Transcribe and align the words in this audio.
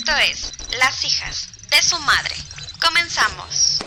Esto 0.00 0.12
es 0.32 0.54
Las 0.78 1.04
hijas 1.04 1.48
de 1.68 1.76
su 1.82 1.98
madre. 1.98 2.34
Comenzamos. 2.82 3.80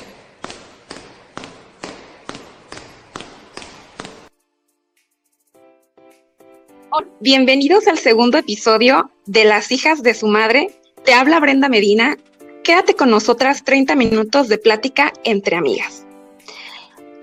Bienvenidos 7.19 7.87
al 7.87 7.97
segundo 7.97 8.37
episodio 8.37 9.09
de 9.25 9.45
Las 9.45 9.71
hijas 9.71 10.03
de 10.03 10.13
su 10.13 10.27
madre. 10.27 10.79
Te 11.03 11.15
habla 11.15 11.39
Brenda 11.39 11.67
Medina. 11.67 12.15
Quédate 12.63 12.93
con 12.93 13.09
nosotras 13.09 13.63
30 13.63 13.95
minutos 13.95 14.49
de 14.49 14.59
plática 14.59 15.11
entre 15.23 15.55
amigas. 15.55 16.05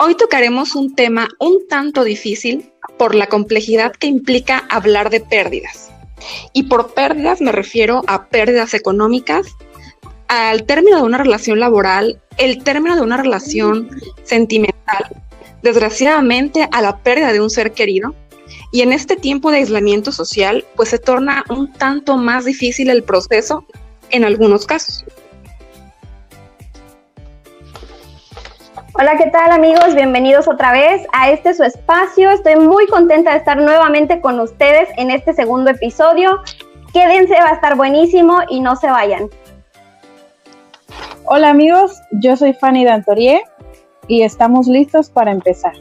Hoy 0.01 0.17
tocaremos 0.17 0.75
un 0.75 0.97
tema 0.97 1.29
un 1.39 1.69
tanto 1.69 2.03
difícil 2.03 2.73
por 2.99 3.15
la 3.15 3.29
complejidad 3.29 3.93
que 3.93 4.09
implica 4.09 4.67
hablar 4.69 5.11
de 5.11 5.21
pérdidas. 5.21 5.90
Y 6.53 6.65
por 6.65 6.95
pérdidas 6.95 7.41
me 7.41 7.53
refiero 7.53 8.03
a 8.07 8.27
pérdidas 8.27 8.75
económicas, 8.75 9.47
al 10.29 10.65
término 10.65 10.99
de 10.99 11.03
una 11.03 11.19
relación 11.19 11.59
laboral, 11.59 12.21
el 12.39 12.63
término 12.63 12.95
de 12.95 13.03
una 13.03 13.17
relación 13.17 13.89
sentimental, 14.23 15.23
desgraciadamente 15.63 16.69
a 16.71 16.83
la 16.83 16.99
pérdida 16.99 17.33
de 17.33 17.41
un 17.41 17.51
ser 17.51 17.73
querido 17.73 18.15
y 18.73 18.83
en 18.83 18.93
este 18.93 19.17
tiempo 19.17 19.51
de 19.51 19.59
aislamiento 19.59 20.13
social, 20.13 20.65
pues 20.77 20.91
se 20.91 20.99
torna 20.99 21.45
un 21.49 21.73
tanto 21.73 22.17
más 22.17 22.45
difícil 22.45 22.91
el 22.91 23.03
proceso 23.03 23.65
en 24.11 24.25
algunos 24.25 24.67
casos. 24.67 25.05
Hola, 28.93 29.17
¿qué 29.17 29.31
tal 29.31 29.53
amigos? 29.53 29.95
Bienvenidos 29.95 30.49
otra 30.49 30.73
vez 30.73 31.07
a 31.13 31.31
este 31.31 31.55
su 31.55 31.63
espacio. 31.63 32.31
Estoy 32.31 32.57
muy 32.57 32.89
contenta 32.89 33.31
de 33.31 33.39
estar 33.39 33.57
nuevamente 33.57 34.21
con 34.21 34.41
ustedes 34.41 34.89
en 34.97 35.13
este 35.13 35.33
segundo 35.33 35.71
episodio. 35.71 36.41
Quédense, 36.93 37.35
va 37.35 37.51
a 37.51 37.55
estar 37.55 37.77
buenísimo 37.77 38.41
y 38.49 38.61
no 38.61 38.75
se 38.75 38.89
vayan. 38.89 39.31
Hola 41.25 41.51
amigos, 41.51 42.01
yo 42.21 42.37
soy 42.37 42.53
Fanny 42.53 42.85
Dantorie 42.85 43.43
y 44.09 44.23
estamos 44.23 44.67
listos 44.67 45.09
para 45.09 45.31
empezar. 45.31 45.75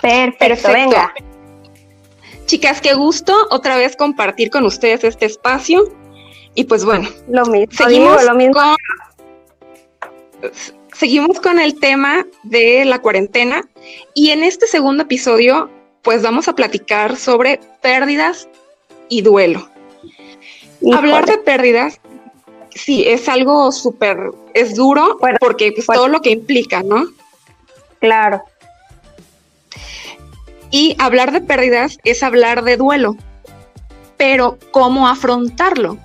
Perfecto, 0.00 0.72
venga. 0.72 1.12
Chicas, 2.46 2.80
qué 2.80 2.94
gusto 2.94 3.34
otra 3.50 3.76
vez 3.76 3.94
compartir 3.94 4.50
con 4.50 4.64
ustedes 4.64 5.04
este 5.04 5.26
espacio. 5.26 5.84
Y 6.54 6.64
pues 6.64 6.84
bueno, 6.84 7.08
lo 7.28 7.44
mismo, 7.44 7.76
seguimos, 7.76 8.24
lo 8.24 8.34
mismo. 8.34 8.54
Con, 8.54 8.74
seguimos 11.00 11.40
con 11.40 11.58
el 11.58 11.80
tema 11.80 12.26
de 12.42 12.84
la 12.84 12.98
cuarentena 12.98 13.66
y 14.12 14.30
en 14.30 14.44
este 14.44 14.66
segundo 14.66 15.04
episodio 15.04 15.70
pues 16.02 16.20
vamos 16.20 16.46
a 16.46 16.54
platicar 16.54 17.16
sobre 17.16 17.58
pérdidas 17.80 18.46
y 19.08 19.22
duelo. 19.22 19.66
Hablar 20.92 21.24
de 21.24 21.38
pérdidas, 21.38 21.98
sí, 22.74 23.08
es 23.08 23.30
algo 23.30 23.72
súper, 23.72 24.30
es 24.52 24.74
duro 24.74 25.18
porque 25.40 25.72
pues, 25.72 25.86
todo 25.86 26.06
lo 26.06 26.20
que 26.20 26.32
implica, 26.32 26.82
¿no? 26.82 27.06
Claro. 27.98 28.42
Y 30.70 30.96
hablar 30.98 31.32
de 31.32 31.40
pérdidas 31.40 31.98
es 32.04 32.22
hablar 32.22 32.62
de 32.62 32.76
duelo, 32.76 33.16
pero 34.18 34.58
¿cómo 34.70 35.08
afrontarlo? 35.08 35.96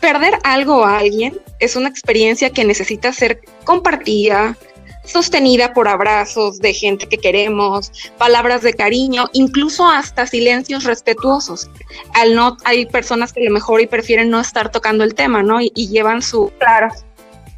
Perder 0.00 0.38
algo 0.44 0.84
a 0.84 0.98
alguien 0.98 1.40
es 1.64 1.76
una 1.76 1.88
experiencia 1.88 2.50
que 2.50 2.64
necesita 2.64 3.12
ser 3.12 3.40
compartida, 3.64 4.56
sostenida 5.04 5.72
por 5.72 5.88
abrazos 5.88 6.58
de 6.60 6.72
gente 6.72 7.06
que 7.06 7.18
queremos, 7.18 7.92
palabras 8.18 8.62
de 8.62 8.74
cariño, 8.74 9.28
incluso 9.32 9.86
hasta 9.86 10.26
silencios 10.26 10.84
respetuosos. 10.84 11.70
Al 12.14 12.34
no, 12.34 12.56
hay 12.64 12.86
personas 12.86 13.32
que 13.32 13.40
a 13.40 13.44
lo 13.44 13.50
mejor 13.50 13.80
y 13.80 13.86
prefieren 13.86 14.30
no 14.30 14.40
estar 14.40 14.70
tocando 14.70 15.04
el 15.04 15.14
tema, 15.14 15.42
¿no? 15.42 15.60
Y, 15.60 15.72
y 15.74 15.88
llevan 15.88 16.22
su, 16.22 16.50
claro. 16.58 16.88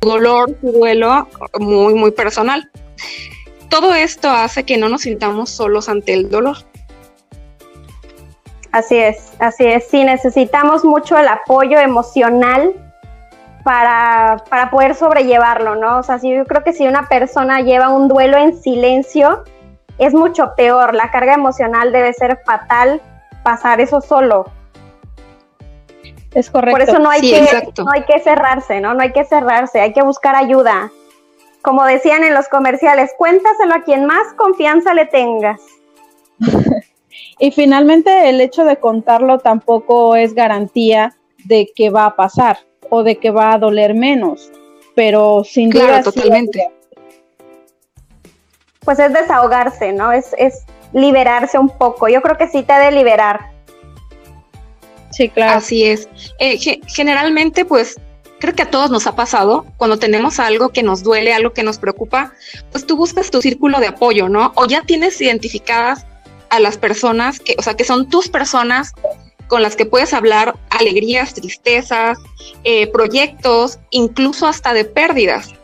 su 0.03 0.09
dolor, 0.09 0.57
su 0.61 0.73
duelo 0.73 1.29
muy, 1.59 1.95
muy 1.95 2.11
personal 2.11 2.71
todo 3.69 3.94
esto 3.94 4.31
hace 4.31 4.65
que 4.65 4.77
no 4.77 4.88
nos 4.88 5.03
sintamos 5.03 5.50
solos 5.50 5.88
ante 5.88 6.15
el 6.15 6.31
dolor. 6.31 6.56
Así 8.73 8.97
es, 8.97 9.33
así 9.38 9.65
es. 9.65 9.87
Sí, 9.88 10.05
necesitamos 10.05 10.84
mucho 10.84 11.19
el 11.19 11.28
apoyo 11.28 11.78
emocional 11.78 12.75
para, 13.66 14.44
para 14.49 14.71
poder 14.71 14.94
sobrellevarlo, 14.94 15.75
¿no? 15.75 15.99
O 15.99 16.03
sea, 16.04 16.21
sí, 16.21 16.32
yo 16.32 16.44
creo 16.44 16.62
que 16.62 16.72
si 16.72 16.87
una 16.87 17.09
persona 17.09 17.62
lleva 17.62 17.88
un 17.88 18.06
duelo 18.06 18.38
en 18.38 18.56
silencio, 18.56 19.43
es 19.99 20.15
mucho 20.15 20.54
peor. 20.56 20.94
La 20.94 21.10
carga 21.10 21.34
emocional 21.34 21.91
debe 21.91 22.12
ser 22.12 22.38
fatal 22.47 23.03
pasar 23.43 23.81
eso 23.81 24.00
solo. 24.00 24.44
Es 26.32 26.49
correcto. 26.49 26.78
Por 26.78 26.88
eso 26.88 27.00
no 27.00 27.10
hay, 27.10 27.22
que, 27.22 27.72
no 27.78 27.91
hay 27.93 28.05
que 28.05 28.21
cerrarse, 28.21 28.81
¿no? 28.81 28.94
No 28.94 29.03
hay 29.03 29.12
que 29.12 29.25
cerrarse, 29.25 29.81
hay 29.81 29.93
que 29.93 30.03
buscar 30.03 30.37
ayuda 30.37 30.93
como 31.66 31.84
decían 31.84 32.22
en 32.22 32.32
los 32.32 32.47
comerciales, 32.47 33.10
cuéntaselo 33.19 33.75
a 33.75 33.82
quien 33.82 34.06
más 34.06 34.32
confianza 34.37 34.94
le 34.94 35.06
tengas. 35.06 35.60
y 37.41 37.50
finalmente 37.50 38.28
el 38.28 38.41
hecho 38.41 38.65
de 38.65 38.76
contarlo 38.76 39.41
tampoco 39.41 40.15
es 40.15 40.32
garantía 40.32 41.16
de 41.44 41.69
que 41.75 41.91
va 41.91 42.06
a 42.06 42.15
pasar 42.15 42.59
o 42.91 43.03
de 43.03 43.17
que 43.17 43.31
va 43.31 43.53
a 43.53 43.59
doler 43.59 43.95
menos, 43.95 44.51
pero 44.95 45.45
sin 45.45 45.71
duda 45.71 46.03
totalmente. 46.03 46.69
pues 48.85 48.99
es 48.99 49.13
desahogarse, 49.13 49.93
¿no? 49.93 50.13
Es, 50.13 50.35
es 50.39 50.65
liberarse 50.93 51.59
un 51.59 51.69
poco. 51.69 52.09
Yo 52.09 52.23
creo 52.23 52.39
que 52.39 52.49
sí 52.49 52.63
te 52.63 52.73
ha 52.73 52.79
de 52.79 52.93
liberar. 52.93 53.51
Sí, 55.11 55.29
claro. 55.29 55.59
Así 55.59 55.85
es. 55.85 56.09
Eh, 56.39 56.59
generalmente, 56.87 57.65
pues 57.65 58.01
creo 58.39 58.55
que 58.55 58.63
a 58.63 58.71
todos 58.71 58.91
nos 58.91 59.07
ha 59.07 59.17
pasado 59.17 59.67
cuando 59.77 59.99
tenemos 59.99 60.39
algo 60.39 60.69
que 60.69 60.83
nos 60.83 61.03
duele, 61.03 61.33
algo 61.33 61.53
que 61.53 61.63
nos 61.63 61.79
preocupa, 61.79 62.33
pues 62.71 62.87
tú 62.87 62.97
buscas 62.97 63.31
tu 63.31 63.41
círculo 63.41 63.81
de 63.81 63.89
apoyo, 63.89 64.29
¿no? 64.29 64.53
O 64.57 64.67
ya 64.67 64.83
tienes 64.83 65.21
identificadas 65.21 66.07
a 66.51 66.61
las 66.61 66.79
personas 66.79 67.41
que, 67.41 67.57
o 67.59 67.63
sea, 67.63 67.75
que 67.75 67.85
son 67.85 68.09
tus 68.09 68.29
personas 68.29 68.93
con 69.49 69.62
las 69.62 69.77
que 69.77 69.87
puedes 69.87 70.12
hablar 70.12 70.57
alegrías, 70.71 71.34
tristezas, 71.34 72.19
eh, 72.65 72.87
proyectos, 72.89 73.79
incluso 73.91 74.47
hasta 74.47 74.73
de 74.73 74.84
pérdidas. 74.84 75.55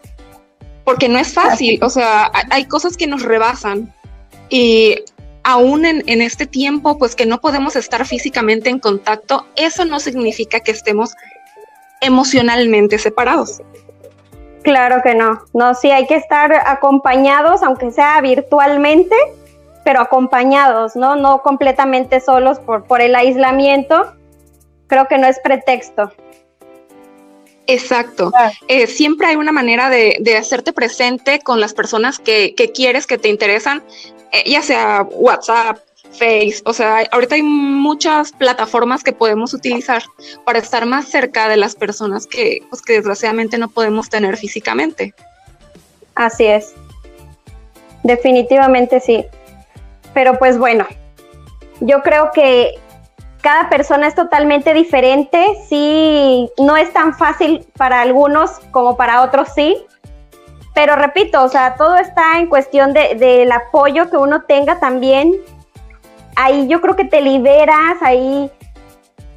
Porque 0.84 1.08
no 1.08 1.18
es 1.18 1.32
fácil, 1.32 1.78
o 1.82 1.90
sea, 1.90 2.30
hay 2.50 2.64
cosas 2.64 2.96
que 2.96 3.06
nos 3.06 3.22
rebasan 3.22 3.94
y 4.48 4.96
aún 5.44 5.84
en, 5.84 6.02
en, 6.06 6.20
este 6.22 6.46
tiempo, 6.46 6.98
pues 6.98 7.14
que 7.14 7.26
no 7.26 7.40
podemos 7.40 7.76
estar 7.76 8.04
físicamente 8.06 8.68
en 8.68 8.78
contacto, 8.78 9.46
eso 9.56 9.84
no 9.84 10.00
significa 10.00 10.60
que 10.60 10.72
estemos 10.72 11.14
emocionalmente 12.00 12.98
separados. 12.98 13.60
Claro 14.62 15.02
que 15.02 15.14
no, 15.14 15.42
no, 15.54 15.74
sí 15.74 15.90
hay 15.90 16.06
que 16.06 16.14
estar 16.16 16.52
acompañados, 16.66 17.62
aunque 17.62 17.90
sea 17.90 18.20
virtualmente, 18.20 19.14
pero 19.84 20.00
acompañados, 20.00 20.96
¿no? 20.96 21.16
No 21.16 21.42
completamente 21.42 22.20
solos 22.20 22.58
por, 22.58 22.84
por 22.84 23.00
el 23.00 23.14
aislamiento. 23.14 24.14
Creo 24.86 25.08
que 25.08 25.18
no 25.18 25.26
es 25.26 25.40
pretexto. 25.40 26.12
Exacto. 27.66 28.32
Eh, 28.68 28.86
siempre 28.86 29.28
hay 29.28 29.36
una 29.36 29.52
manera 29.52 29.88
de, 29.88 30.16
de, 30.20 30.36
hacerte 30.36 30.72
presente 30.72 31.38
con 31.40 31.60
las 31.60 31.74
personas 31.74 32.18
que, 32.18 32.54
que 32.54 32.72
quieres, 32.72 33.06
que 33.06 33.18
te 33.18 33.28
interesan, 33.28 33.82
eh, 34.32 34.50
ya 34.50 34.62
sea 34.62 35.06
WhatsApp, 35.10 35.78
Face, 36.12 36.60
o 36.66 36.74
sea, 36.74 37.06
ahorita 37.10 37.36
hay 37.36 37.42
muchas 37.42 38.32
plataformas 38.32 39.02
que 39.02 39.12
podemos 39.12 39.54
utilizar 39.54 40.02
para 40.44 40.58
estar 40.58 40.84
más 40.84 41.06
cerca 41.06 41.48
de 41.48 41.56
las 41.56 41.74
personas 41.74 42.26
que, 42.26 42.58
pues, 42.68 42.82
que 42.82 42.94
desgraciadamente 42.94 43.56
no 43.56 43.68
podemos 43.68 44.10
tener 44.10 44.36
físicamente. 44.36 45.14
Así 46.14 46.44
es. 46.44 46.74
Definitivamente 48.02 49.00
sí. 49.00 49.24
Pero 50.14 50.38
pues 50.38 50.58
bueno, 50.58 50.86
yo 51.80 52.02
creo 52.02 52.30
que 52.32 52.74
cada 53.40 53.68
persona 53.68 54.06
es 54.06 54.14
totalmente 54.14 54.74
diferente. 54.74 55.44
Sí, 55.68 56.50
no 56.58 56.76
es 56.76 56.92
tan 56.92 57.14
fácil 57.14 57.66
para 57.76 58.00
algunos 58.00 58.60
como 58.70 58.96
para 58.96 59.22
otros 59.22 59.48
sí. 59.54 59.76
Pero 60.74 60.96
repito, 60.96 61.42
o 61.42 61.48
sea, 61.48 61.74
todo 61.76 61.96
está 61.96 62.38
en 62.38 62.46
cuestión 62.46 62.92
de, 62.94 63.14
del 63.16 63.52
apoyo 63.52 64.08
que 64.10 64.16
uno 64.16 64.42
tenga 64.42 64.80
también 64.80 65.32
ahí 66.36 66.66
yo 66.68 66.80
creo 66.80 66.96
que 66.96 67.04
te 67.04 67.20
liberas, 67.20 68.00
ahí 68.00 68.50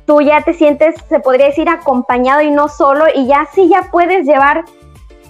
tú 0.05 0.21
ya 0.21 0.41
te 0.41 0.53
sientes, 0.53 0.95
se 1.09 1.19
podría 1.19 1.47
decir, 1.47 1.69
acompañado 1.69 2.41
y 2.41 2.51
no 2.51 2.67
solo, 2.67 3.05
y 3.13 3.27
ya 3.27 3.47
sí 3.53 3.67
ya 3.69 3.89
puedes 3.91 4.25
llevar 4.25 4.65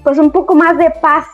pues 0.03 0.17
un 0.17 0.31
poco 0.31 0.55
más 0.55 0.77
de 0.77 0.91
paz. 1.01 1.25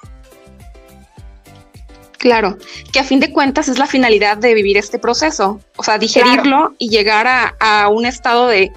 Claro, 2.22 2.58
que 2.94 3.00
a 3.00 3.04
fin 3.04 3.20
de 3.20 3.34
cuentas 3.34 3.68
es 3.68 3.78
la 3.78 3.88
finalidad 3.88 4.38
de 4.38 4.54
vivir 4.54 4.78
este 4.78 5.00
proceso, 5.00 5.60
o 5.76 5.84
sea, 5.84 5.98
digerirlo 5.98 6.74
y 6.78 6.90
llegar 6.90 7.28
a, 7.60 7.90
un 7.90 8.06
estado 8.06 8.48
de, 8.48 8.72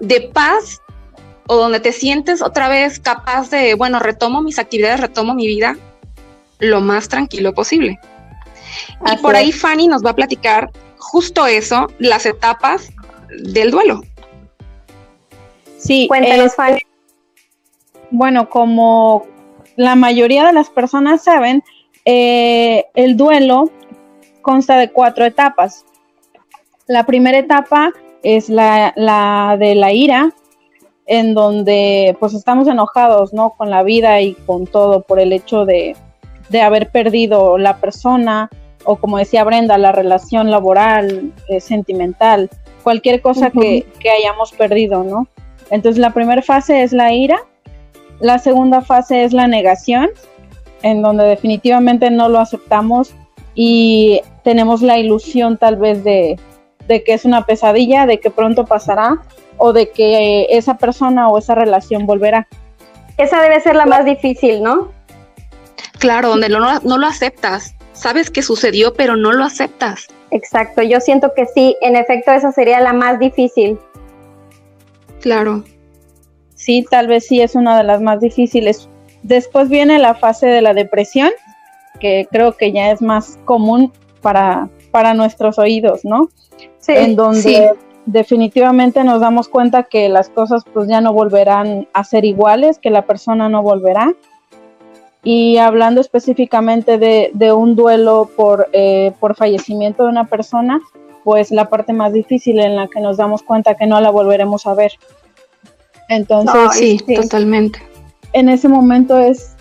de 0.00 0.30
paz 0.32 0.80
o 1.48 1.56
donde 1.56 1.80
te 1.80 1.92
sientes 1.92 2.40
otra 2.40 2.68
vez 2.68 3.00
capaz 3.00 3.50
de, 3.50 3.74
bueno, 3.74 3.98
retomo 3.98 4.42
mis 4.42 4.58
actividades, 4.58 5.00
retomo 5.00 5.34
mi 5.34 5.46
vida 5.46 5.76
lo 6.60 6.80
más 6.80 7.08
tranquilo 7.08 7.52
posible 7.52 7.98
y 9.06 9.16
por 9.18 9.36
ahí 9.36 9.52
Fanny 9.52 9.88
nos 9.88 10.04
va 10.04 10.10
a 10.10 10.14
platicar 10.14 10.70
justo 10.96 11.46
eso, 11.46 11.88
las 11.98 12.26
etapas 12.26 12.90
del 13.28 13.70
duelo. 13.70 14.00
Sí, 15.78 16.06
Cuéntanos, 16.08 16.52
eh, 16.52 16.56
Fanny. 16.56 16.80
bueno, 18.10 18.48
como 18.50 19.26
la 19.76 19.94
mayoría 19.94 20.44
de 20.46 20.52
las 20.52 20.70
personas 20.70 21.22
saben, 21.22 21.62
eh, 22.10 22.86
el 22.94 23.18
duelo 23.18 23.70
consta 24.40 24.78
de 24.78 24.90
cuatro 24.90 25.26
etapas. 25.26 25.84
La 26.86 27.04
primera 27.04 27.36
etapa 27.36 27.90
es 28.22 28.48
la, 28.48 28.94
la 28.96 29.58
de 29.58 29.74
la 29.74 29.92
ira, 29.92 30.30
en 31.04 31.34
donde 31.34 32.16
pues 32.18 32.32
estamos 32.32 32.66
enojados, 32.66 33.34
¿no? 33.34 33.50
Con 33.50 33.68
la 33.68 33.82
vida 33.82 34.22
y 34.22 34.32
con 34.32 34.66
todo 34.66 35.02
por 35.02 35.20
el 35.20 35.34
hecho 35.34 35.66
de, 35.66 35.96
de 36.48 36.62
haber 36.62 36.88
perdido 36.88 37.58
la 37.58 37.76
persona 37.76 38.48
o 38.86 38.96
como 38.96 39.18
decía 39.18 39.44
Brenda, 39.44 39.76
la 39.76 39.92
relación 39.92 40.50
laboral, 40.50 41.34
eh, 41.48 41.60
sentimental, 41.60 42.48
cualquier 42.82 43.20
cosa 43.20 43.50
que, 43.50 43.86
que 44.00 44.08
hayamos 44.08 44.52
perdido, 44.52 45.04
¿no? 45.04 45.28
Entonces 45.70 46.00
la 46.00 46.14
primera 46.14 46.40
fase 46.40 46.84
es 46.84 46.94
la 46.94 47.12
ira, 47.12 47.38
la 48.18 48.38
segunda 48.38 48.80
fase 48.80 49.24
es 49.24 49.34
la 49.34 49.46
negación, 49.46 50.08
en 50.82 51.02
donde 51.02 51.24
definitivamente 51.24 52.10
no 52.10 52.28
lo 52.28 52.38
aceptamos 52.38 53.12
y 53.54 54.20
tenemos 54.44 54.82
la 54.82 54.98
ilusión 54.98 55.58
tal 55.58 55.76
vez 55.76 56.04
de, 56.04 56.38
de 56.86 57.04
que 57.04 57.14
es 57.14 57.24
una 57.24 57.44
pesadilla, 57.44 58.06
de 58.06 58.20
que 58.20 58.30
pronto 58.30 58.64
pasará 58.64 59.22
o 59.56 59.72
de 59.72 59.90
que 59.90 60.46
esa 60.50 60.78
persona 60.78 61.28
o 61.28 61.38
esa 61.38 61.54
relación 61.54 62.06
volverá. 62.06 62.48
Esa 63.16 63.42
debe 63.42 63.60
ser 63.60 63.74
la 63.74 63.86
más 63.86 64.04
difícil, 64.04 64.62
¿no? 64.62 64.92
Claro, 65.98 66.28
donde 66.28 66.48
no, 66.48 66.60
no 66.80 66.98
lo 66.98 67.06
aceptas. 67.06 67.74
Sabes 67.92 68.30
que 68.30 68.42
sucedió, 68.42 68.94
pero 68.94 69.16
no 69.16 69.32
lo 69.32 69.42
aceptas. 69.44 70.06
Exacto, 70.30 70.82
yo 70.82 71.00
siento 71.00 71.32
que 71.34 71.46
sí, 71.46 71.76
en 71.80 71.96
efecto 71.96 72.30
esa 72.30 72.52
sería 72.52 72.80
la 72.80 72.92
más 72.92 73.18
difícil. 73.18 73.78
Claro. 75.20 75.64
Sí, 76.54 76.86
tal 76.88 77.08
vez 77.08 77.26
sí 77.26 77.40
es 77.40 77.54
una 77.54 77.76
de 77.76 77.84
las 77.84 78.00
más 78.00 78.20
difíciles. 78.20 78.87
Después 79.22 79.68
viene 79.68 79.98
la 79.98 80.14
fase 80.14 80.46
de 80.46 80.62
la 80.62 80.74
depresión, 80.74 81.30
que 82.00 82.28
creo 82.30 82.56
que 82.56 82.72
ya 82.72 82.90
es 82.90 83.02
más 83.02 83.38
común 83.44 83.92
para, 84.22 84.68
para 84.90 85.14
nuestros 85.14 85.58
oídos, 85.58 86.04
¿no? 86.04 86.28
Sí, 86.78 86.92
en 86.92 87.16
donde 87.16 87.40
sí. 87.40 87.62
definitivamente 88.06 89.04
nos 89.04 89.20
damos 89.20 89.48
cuenta 89.48 89.84
que 89.84 90.08
las 90.08 90.28
cosas 90.28 90.62
pues 90.72 90.88
ya 90.88 91.00
no 91.00 91.12
volverán 91.12 91.88
a 91.92 92.04
ser 92.04 92.24
iguales, 92.24 92.78
que 92.78 92.90
la 92.90 93.02
persona 93.02 93.48
no 93.48 93.62
volverá. 93.62 94.14
Y 95.24 95.58
hablando 95.58 96.00
específicamente 96.00 96.96
de, 96.96 97.30
de 97.34 97.52
un 97.52 97.74
duelo 97.74 98.30
por, 98.36 98.68
eh, 98.72 99.12
por 99.18 99.34
fallecimiento 99.34 100.04
de 100.04 100.10
una 100.10 100.26
persona, 100.26 100.80
pues 101.24 101.50
la 101.50 101.68
parte 101.68 101.92
más 101.92 102.12
difícil 102.12 102.58
en 102.60 102.76
la 102.76 102.88
que 102.88 103.00
nos 103.00 103.16
damos 103.16 103.42
cuenta 103.42 103.74
que 103.74 103.86
no 103.86 104.00
la 104.00 104.10
volveremos 104.10 104.66
a 104.66 104.74
ver. 104.74 104.92
Entonces, 106.08 106.72
sí, 106.72 106.98
totalmente. 107.14 107.80
En 108.40 108.48
ese 108.48 108.68
momento 108.68 109.18
es 109.18 109.54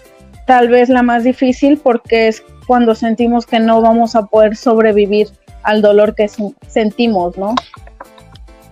tal 0.46 0.70
vez 0.70 0.90
la 0.90 1.04
más 1.04 1.24
difícil 1.24 1.78
porque 1.78 2.28
es 2.30 2.44
cuando 2.66 2.96
sentimos 2.96 3.46
que 3.46 3.60
no 3.60 3.82
vamos 3.82 4.16
a 4.16 4.26
poder 4.26 4.56
sobrevivir 4.56 5.30
al 5.64 5.82
dolor 5.82 6.16
que 6.16 6.26
sen- 6.26 6.56
sentimos, 6.68 7.38
¿no? 7.38 7.56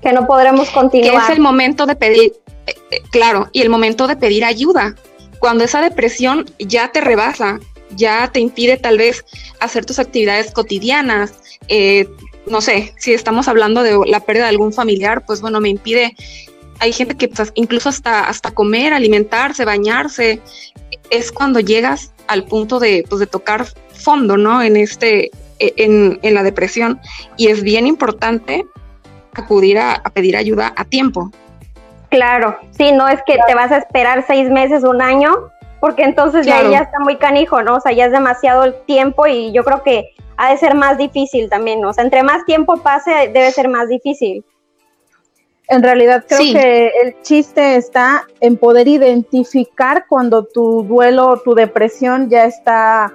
que 0.01 0.13
no 0.13 0.27
podremos 0.27 0.67
Que 0.69 0.73
continuar. 0.75 1.23
es 1.23 1.29
el 1.35 1.41
momento 1.41 1.85
de 1.87 1.95
pedir, 1.95 2.33
eh, 2.67 2.73
eh, 2.91 3.01
claro, 3.11 3.47
y 3.53 3.61
el 3.61 3.69
momento 3.69 4.05
de 4.07 4.15
pedir 4.15 4.45
ayuda. 4.45 4.93
Cuando 5.39 5.63
esa 5.63 5.81
depresión 5.81 6.45
ya 6.59 6.91
te 6.91 7.01
rebasa, 7.01 7.59
ya 7.95 8.29
te 8.31 8.39
impide 8.39 8.77
tal 8.77 8.99
vez 8.99 9.25
hacer 9.59 9.83
tus 9.85 9.97
actividades 9.97 10.51
cotidianas, 10.51 11.33
eh, 11.69 12.07
no 12.45 12.61
sé, 12.61 12.93
si 12.97 13.13
estamos 13.13 13.47
hablando 13.47 13.81
de 13.81 13.97
la 14.05 14.19
pérdida 14.19 14.43
de 14.43 14.49
algún 14.49 14.73
familiar, 14.73 15.25
pues 15.25 15.41
bueno, 15.41 15.59
me 15.59 15.69
impide. 15.69 16.15
Hay 16.80 16.92
gente 16.92 17.16
que 17.16 17.27
pues, 17.27 17.51
incluso 17.56 17.89
hasta, 17.89 18.27
hasta 18.27 18.51
comer, 18.51 18.94
alimentarse, 18.94 19.66
bañarse, 19.66 20.42
es 21.10 21.31
cuando 21.31 21.60
llegas 21.60 22.13
al 22.27 22.44
punto 22.44 22.80
de, 22.80 23.06
pues, 23.10 23.19
de 23.19 23.27
tocar 23.27 23.66
fondo, 23.94 24.38
¿no? 24.38 24.62
En 24.62 24.75
este, 24.75 25.31
e- 25.60 25.74
en, 25.77 26.19
en 26.22 26.33
la 26.33 26.44
depresión. 26.44 27.00
Y 27.38 27.48
es 27.48 27.63
bien 27.63 27.88
importante 27.88 28.66
acudir 29.33 29.77
a, 29.80 29.94
a 29.94 30.10
pedir 30.10 30.36
ayuda 30.38 30.74
a 30.75 30.86
tiempo. 30.86 31.31
Claro, 32.10 32.57
sí, 32.77 32.92
no 32.92 33.07
es 33.07 33.19
que 33.25 33.38
te 33.48 33.56
vas 33.56 33.72
a 33.72 33.77
esperar 33.77 34.24
seis 34.27 34.50
meses, 34.50 34.83
un 34.83 35.01
año, 35.01 35.50
porque 35.81 36.04
entonces 36.04 36.45
Claro. 36.45 36.72
ya, 36.72 36.80
ya 36.80 36.83
está 36.86 37.00
muy 37.00 37.18
canijo, 37.18 37.62
¿no? 37.62 37.75
O 37.75 37.81
sea, 37.81 37.92
ya 37.92 38.06
es 38.06 38.12
demasiado 38.12 38.63
el 38.63 38.75
tiempo 38.86 39.27
y 39.27 39.51
yo 39.51 39.63
creo 39.63 39.83
que 39.83 40.13
ha 40.38 40.51
de 40.51 40.57
ser 40.57 40.75
más 40.75 40.98
difícil 40.98 41.50
también, 41.50 41.81
¿no? 41.81 41.89
O 41.89 41.94
sea, 41.94 42.04
entre 42.04 42.24
más 42.24 42.45
tiempo 42.45 42.77
pase, 42.77 43.12
debe 43.33 43.51
ser 43.51 43.68
más 43.69 43.88
difícil. 43.89 44.45
En 45.67 45.81
realidad 45.81 46.23
creo 46.27 46.39
Sí. 46.39 46.53
que 46.53 46.91
el 47.03 47.21
chiste 47.21 47.75
está 47.75 48.27
en 48.39 48.57
poder 48.57 48.88
identificar 48.88 50.06
cuando 50.07 50.45
tu 50.45 50.83
duelo 50.83 51.27
o 51.29 51.38
tu 51.38 51.56
depresión 51.56 52.29
ya 52.29 52.45
está 52.45 53.12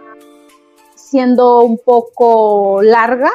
siendo 0.97 1.61
un 1.61 1.79
poco 1.79 2.81
larga 2.83 3.31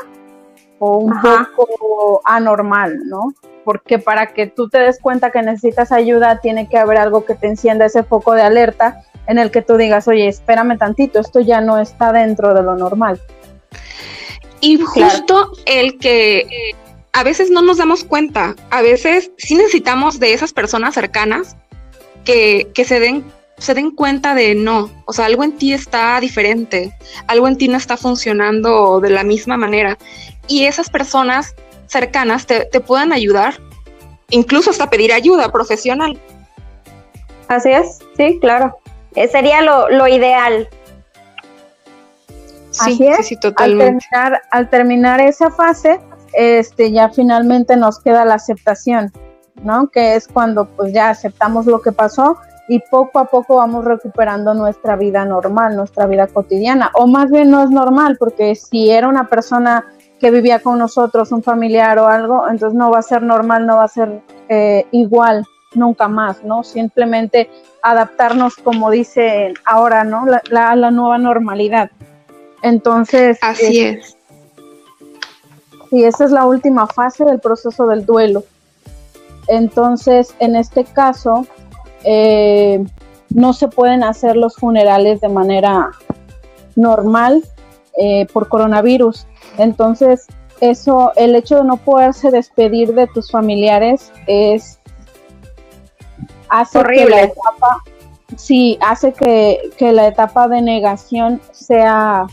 o 0.80 0.98
un 0.98 1.14
Ajá. 1.14 1.50
poco 1.56 2.22
anormal, 2.26 3.00
¿no? 3.08 3.34
Porque 3.64 4.00
para 4.00 4.28
que 4.28 4.48
tú 4.48 4.70
te 4.70 4.80
des 4.80 5.00
cuenta 5.00 5.32
que 5.32 5.42
necesitas 5.42 5.92
ayuda, 5.92 6.40
tiene 6.40 6.70
que 6.70 6.78
haber 6.78 6.98
algo 6.98 7.26
que 7.26 7.36
te 7.36 7.48
encienda 7.48 7.86
ese 7.86 8.04
foco 8.04 8.34
de 8.34 8.44
alerta 8.44 9.02
en 9.28 9.40
el 9.40 9.50
que 9.50 9.62
tú 9.62 9.76
digas, 9.78 10.08
oye, 10.08 10.28
espérame 10.28 10.78
tantito, 10.78 11.20
esto 11.20 11.40
ya 11.40 11.62
no 11.62 11.80
está 11.80 12.12
dentro 12.12 12.54
de 12.54 12.62
lo 12.62 12.76
normal. 12.76 13.20
Y 14.62 14.78
justo 14.80 15.52
el 15.66 15.98
que 15.98 16.46
a 17.16 17.24
veces 17.24 17.50
no 17.50 17.62
nos 17.62 17.78
damos 17.78 18.04
cuenta, 18.04 18.56
a 18.72 18.82
veces 18.82 19.32
sí 19.38 19.56
necesitamos 19.56 20.20
de 20.20 20.34
esas 20.34 20.52
personas 20.52 20.96
cercanas 20.96 21.56
que, 22.26 22.70
que 22.74 22.84
se 22.84 23.00
den 23.00 23.24
se 23.58 23.74
den 23.74 23.92
cuenta 23.92 24.36
de 24.36 24.54
no, 24.54 24.90
o 25.06 25.14
sea, 25.14 25.28
algo 25.28 25.46
en 25.46 25.54
ti 25.54 25.72
está 25.72 26.20
diferente, 26.20 26.94
algo 27.28 27.48
en 27.48 27.58
ti 27.58 27.70
no 27.70 27.78
está 27.78 27.96
funcionando 27.96 29.00
de 29.00 29.12
la 29.12 29.24
misma 29.24 29.56
manera. 29.56 29.98
Y 30.50 30.66
esas 30.66 30.90
personas 30.90 31.56
cercanas 31.88 32.48
te, 32.48 32.66
te 32.66 32.82
puedan 32.82 33.14
ayudar, 33.14 33.62
incluso 34.30 34.72
hasta 34.72 34.90
pedir 34.90 35.14
ayuda 35.14 35.50
profesional. 35.54 36.20
Así 37.48 37.70
es, 37.72 38.00
sí, 38.18 38.40
claro. 38.42 38.78
Eh, 39.16 39.30
sería 39.30 39.62
lo, 39.62 39.88
lo 39.90 40.10
ideal. 40.10 40.68
Sí, 42.72 42.92
Así 42.92 43.08
es, 43.08 43.18
sí, 43.20 43.24
sí, 43.24 43.36
Al 43.36 43.40
totalmente. 43.40 44.06
terminar, 44.12 44.42
al 44.52 44.70
terminar 44.70 45.22
esa 45.22 45.50
fase, 45.50 46.02
este, 46.36 46.92
ya 46.92 47.10
finalmente 47.10 47.76
nos 47.76 48.00
queda 48.00 48.26
la 48.26 48.36
aceptación, 48.36 49.12
¿no? 49.64 49.88
Que 49.88 50.16
es 50.16 50.28
cuando 50.28 50.66
pues 50.66 50.94
ya 50.94 51.10
aceptamos 51.10 51.66
lo 51.66 51.82
que 51.82 51.92
pasó 51.92 52.38
y 52.68 52.80
poco 52.80 53.20
a 53.20 53.26
poco 53.26 53.58
vamos 53.58 53.86
recuperando 53.86 54.54
nuestra 54.54 54.96
vida 54.96 55.26
normal, 55.26 55.76
nuestra 55.76 56.08
vida 56.08 56.28
cotidiana. 56.28 56.92
O 56.96 57.08
más 57.08 57.32
bien 57.32 57.52
no 57.52 57.64
es 57.64 57.70
normal, 57.70 58.18
porque 58.20 58.56
si 58.56 58.90
era 58.90 59.08
una 59.08 59.28
persona 59.28 59.86
que 60.20 60.32
vivía 60.32 60.60
con 60.60 60.80
nosotros, 60.80 61.32
un 61.32 61.44
familiar 61.44 62.00
o 62.00 62.08
algo, 62.08 62.50
entonces 62.50 62.78
no 62.78 62.90
va 62.90 63.00
a 63.00 63.04
ser 63.04 63.22
normal, 63.22 63.66
no 63.66 63.78
va 63.78 63.84
a 63.84 63.88
ser 63.88 64.22
eh, 64.50 64.86
igual 64.92 65.46
nunca 65.76 66.08
más, 66.08 66.44
¿no? 66.44 66.64
Simplemente 66.64 67.50
adaptarnos, 67.84 68.56
como 68.56 68.90
dice 68.90 69.54
ahora, 69.66 70.04
¿no? 70.04 70.26
La, 70.26 70.42
la, 70.50 70.76
la 70.76 70.92
nueva 70.92 71.18
normalidad. 71.18 71.92
Entonces, 72.62 73.38
Así 73.42 73.82
eh, 73.82 74.00
es. 74.00 74.15
Sí, 75.96 76.04
esa 76.04 76.26
es 76.26 76.32
la 76.32 76.46
última 76.46 76.88
fase 76.88 77.24
del 77.24 77.40
proceso 77.40 77.88
del 77.88 78.06
duelo. 78.06 78.44
Entonces, 79.48 80.36
en 80.40 80.58
este 80.58 80.84
caso, 80.84 81.48
eh, 82.04 82.84
no 83.30 83.54
se 83.54 83.70
pueden 83.70 84.04
hacer 84.04 84.36
los 84.36 84.58
funerales 84.58 85.22
de 85.22 85.30
manera 85.30 85.92
normal 86.76 87.46
eh, 87.98 88.28
por 88.34 88.50
coronavirus. 88.50 89.26
Entonces, 89.58 90.28
eso, 90.60 91.14
el 91.16 91.34
hecho 91.34 91.60
de 91.60 91.64
no 91.64 91.78
poderse 91.78 92.30
despedir 92.30 92.94
de 92.94 93.08
tus 93.08 93.32
familiares 93.32 94.12
es 94.28 94.80
hace 96.50 96.74
que 96.74 96.84
Horrible. 96.84 97.10
la 97.10 97.22
etapa, 97.22 97.84
sí, 98.36 98.78
hace 98.82 99.14
que, 99.14 99.72
que 99.78 99.94
la 99.94 100.08
etapa 100.08 100.50
de 100.50 100.62
negación 100.62 101.40
sea 101.54 102.28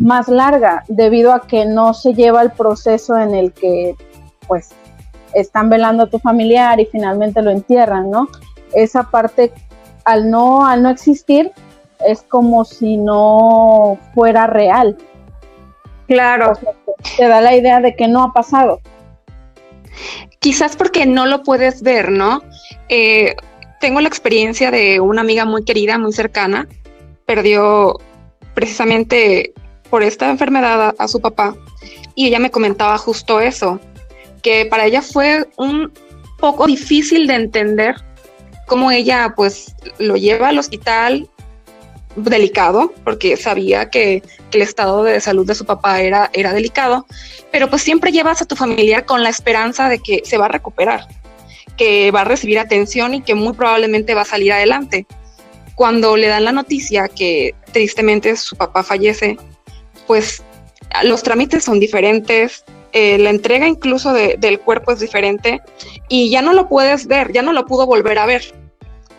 más 0.00 0.28
larga 0.28 0.84
debido 0.88 1.32
a 1.32 1.46
que 1.46 1.64
no 1.66 1.94
se 1.94 2.14
lleva 2.14 2.42
el 2.42 2.50
proceso 2.50 3.18
en 3.18 3.34
el 3.34 3.52
que 3.52 3.94
pues 4.48 4.70
están 5.34 5.68
velando 5.70 6.04
a 6.04 6.10
tu 6.10 6.18
familiar 6.18 6.78
y 6.80 6.86
finalmente 6.86 7.42
lo 7.42 7.50
entierran, 7.50 8.10
¿no? 8.10 8.28
Esa 8.72 9.04
parte 9.10 9.52
al 10.04 10.30
no 10.30 10.66
al 10.66 10.82
no 10.82 10.90
existir 10.90 11.52
es 12.06 12.22
como 12.22 12.64
si 12.64 12.96
no 12.96 13.98
fuera 14.14 14.46
real. 14.46 14.96
Claro. 16.06 16.52
O 16.52 16.54
sea, 16.54 16.72
te- 16.72 17.16
te 17.16 17.28
da 17.28 17.40
la 17.40 17.54
idea 17.56 17.80
de 17.80 17.96
que 17.96 18.08
no 18.08 18.22
ha 18.22 18.32
pasado. 18.32 18.80
Quizás 20.40 20.76
porque 20.76 21.06
no 21.06 21.24
lo 21.24 21.42
puedes 21.42 21.82
ver, 21.82 22.10
¿no? 22.10 22.42
Eh, 22.88 23.34
tengo 23.80 24.00
la 24.00 24.08
experiencia 24.08 24.70
de 24.70 25.00
una 25.00 25.22
amiga 25.22 25.44
muy 25.44 25.64
querida, 25.64 25.98
muy 25.98 26.12
cercana, 26.12 26.68
perdió 27.26 27.98
precisamente 28.54 29.54
por 29.90 30.02
esta 30.02 30.30
enfermedad 30.30 30.80
a, 30.88 30.94
a 30.98 31.08
su 31.08 31.20
papá 31.20 31.54
y 32.14 32.26
ella 32.26 32.38
me 32.38 32.50
comentaba 32.50 32.96
justo 32.98 33.40
eso, 33.40 33.80
que 34.42 34.66
para 34.66 34.86
ella 34.86 35.02
fue 35.02 35.48
un, 35.56 35.92
poco 36.44 36.66
difícil 36.66 37.26
de 37.26 37.36
entender 37.36 37.96
cómo 38.66 38.90
ella 38.90 39.32
pues 39.34 39.74
lo 39.98 40.16
lleva 40.16 40.48
al 40.48 40.58
hospital 40.58 41.26
delicado, 42.16 42.92
porque 43.02 43.38
sabía 43.38 43.88
que, 43.88 44.22
el 44.52 44.62
estado 44.62 45.02
de 45.02 45.20
salud 45.20 45.44
de 45.46 45.54
su 45.56 45.64
papá 45.64 46.00
era, 46.00 46.30
era 46.32 46.52
delicado, 46.52 47.06
pero 47.50 47.68
pues 47.68 47.82
siempre 47.82 48.12
llevas 48.12 48.40
a 48.40 48.44
tu 48.44 48.54
familiar 48.54 49.04
con 49.04 49.22
la 49.24 49.30
esperanza 49.30 49.88
de 49.88 49.98
que 49.98 50.20
se 50.24 50.38
va 50.38 50.44
a 50.44 50.48
recuperar, 50.48 51.08
que 51.76 52.12
va 52.12 52.20
a 52.20 52.24
recibir 52.24 52.60
atención 52.60 53.14
y 53.14 53.22
que 53.22 53.34
muy 53.34 53.54
probablemente 53.54 54.14
va 54.14 54.20
a 54.20 54.26
salir 54.26 54.52
adelante. 54.52 55.06
Cuando 55.74 56.16
le 56.16 56.28
dan 56.28 56.44
la 56.44 56.52
noticia 56.52 57.08
que 57.08 57.54
tristemente 57.72 58.36
su 58.36 58.54
papá 58.54 58.84
fallece, 58.84 59.38
pues 60.06 60.42
los 61.02 61.22
trámites 61.22 61.64
son 61.64 61.80
diferentes, 61.80 62.64
eh, 62.92 63.18
la 63.18 63.30
entrega 63.30 63.66
incluso 63.66 64.12
del 64.12 64.60
cuerpo 64.60 64.92
es 64.92 65.00
diferente 65.00 65.60
y 66.08 66.30
ya 66.30 66.42
no 66.42 66.52
lo 66.52 66.68
puedes 66.68 67.06
ver, 67.06 67.32
ya 67.32 67.42
no 67.42 67.52
lo 67.52 67.66
pudo 67.66 67.86
volver 67.86 68.18
a 68.18 68.26
ver. 68.26 68.54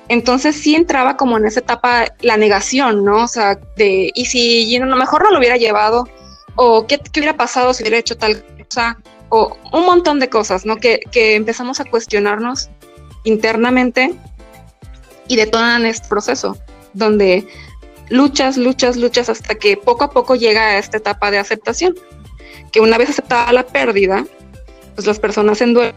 Entonces 0.07 0.55
sí 0.55 0.75
entraba 0.75 1.17
como 1.17 1.37
en 1.37 1.45
esa 1.45 1.61
etapa 1.61 2.05
la 2.21 2.37
negación, 2.37 3.03
¿no? 3.03 3.23
O 3.23 3.27
sea, 3.27 3.59
de, 3.75 4.11
y 4.13 4.25
si 4.25 4.75
a 4.75 4.85
lo 4.85 4.95
mejor 4.95 5.23
no 5.23 5.31
lo 5.31 5.39
hubiera 5.39 5.57
llevado, 5.57 6.07
o 6.55 6.85
qué, 6.87 6.99
hubiera 7.17 7.35
pasado 7.35 7.73
si 7.73 7.83
hubiera 7.83 7.97
hecho 7.97 8.15
tal 8.15 8.43
cosa, 8.69 8.97
o 9.29 9.57
un 9.73 9.85
montón 9.85 10.19
de 10.19 10.29
cosas, 10.29 10.65
¿no? 10.65 10.77
Que, 10.77 11.01
empezamos 11.13 11.79
a 11.79 11.85
cuestionarnos 11.85 12.69
internamente 13.23 14.13
y 15.27 15.35
detonan 15.35 15.85
este 15.85 16.07
proceso, 16.07 16.57
donde 16.93 17.47
luchas, 18.09 18.57
luchas, 18.57 18.97
luchas 18.97 19.29
hasta 19.29 19.55
que 19.55 19.77
poco 19.77 20.03
a 20.03 20.11
poco 20.11 20.35
llega 20.35 20.61
a 20.61 20.77
esta 20.77 20.97
etapa 20.97 21.31
de 21.31 21.37
aceptación, 21.37 21.95
que 22.71 22.81
una 22.81 22.97
vez 22.97 23.09
aceptada 23.09 23.51
la 23.53 23.65
pérdida, 23.65 24.25
pues 24.95 25.07
las 25.07 25.19
personas 25.19 25.61
en 25.61 25.73
duelo 25.73 25.95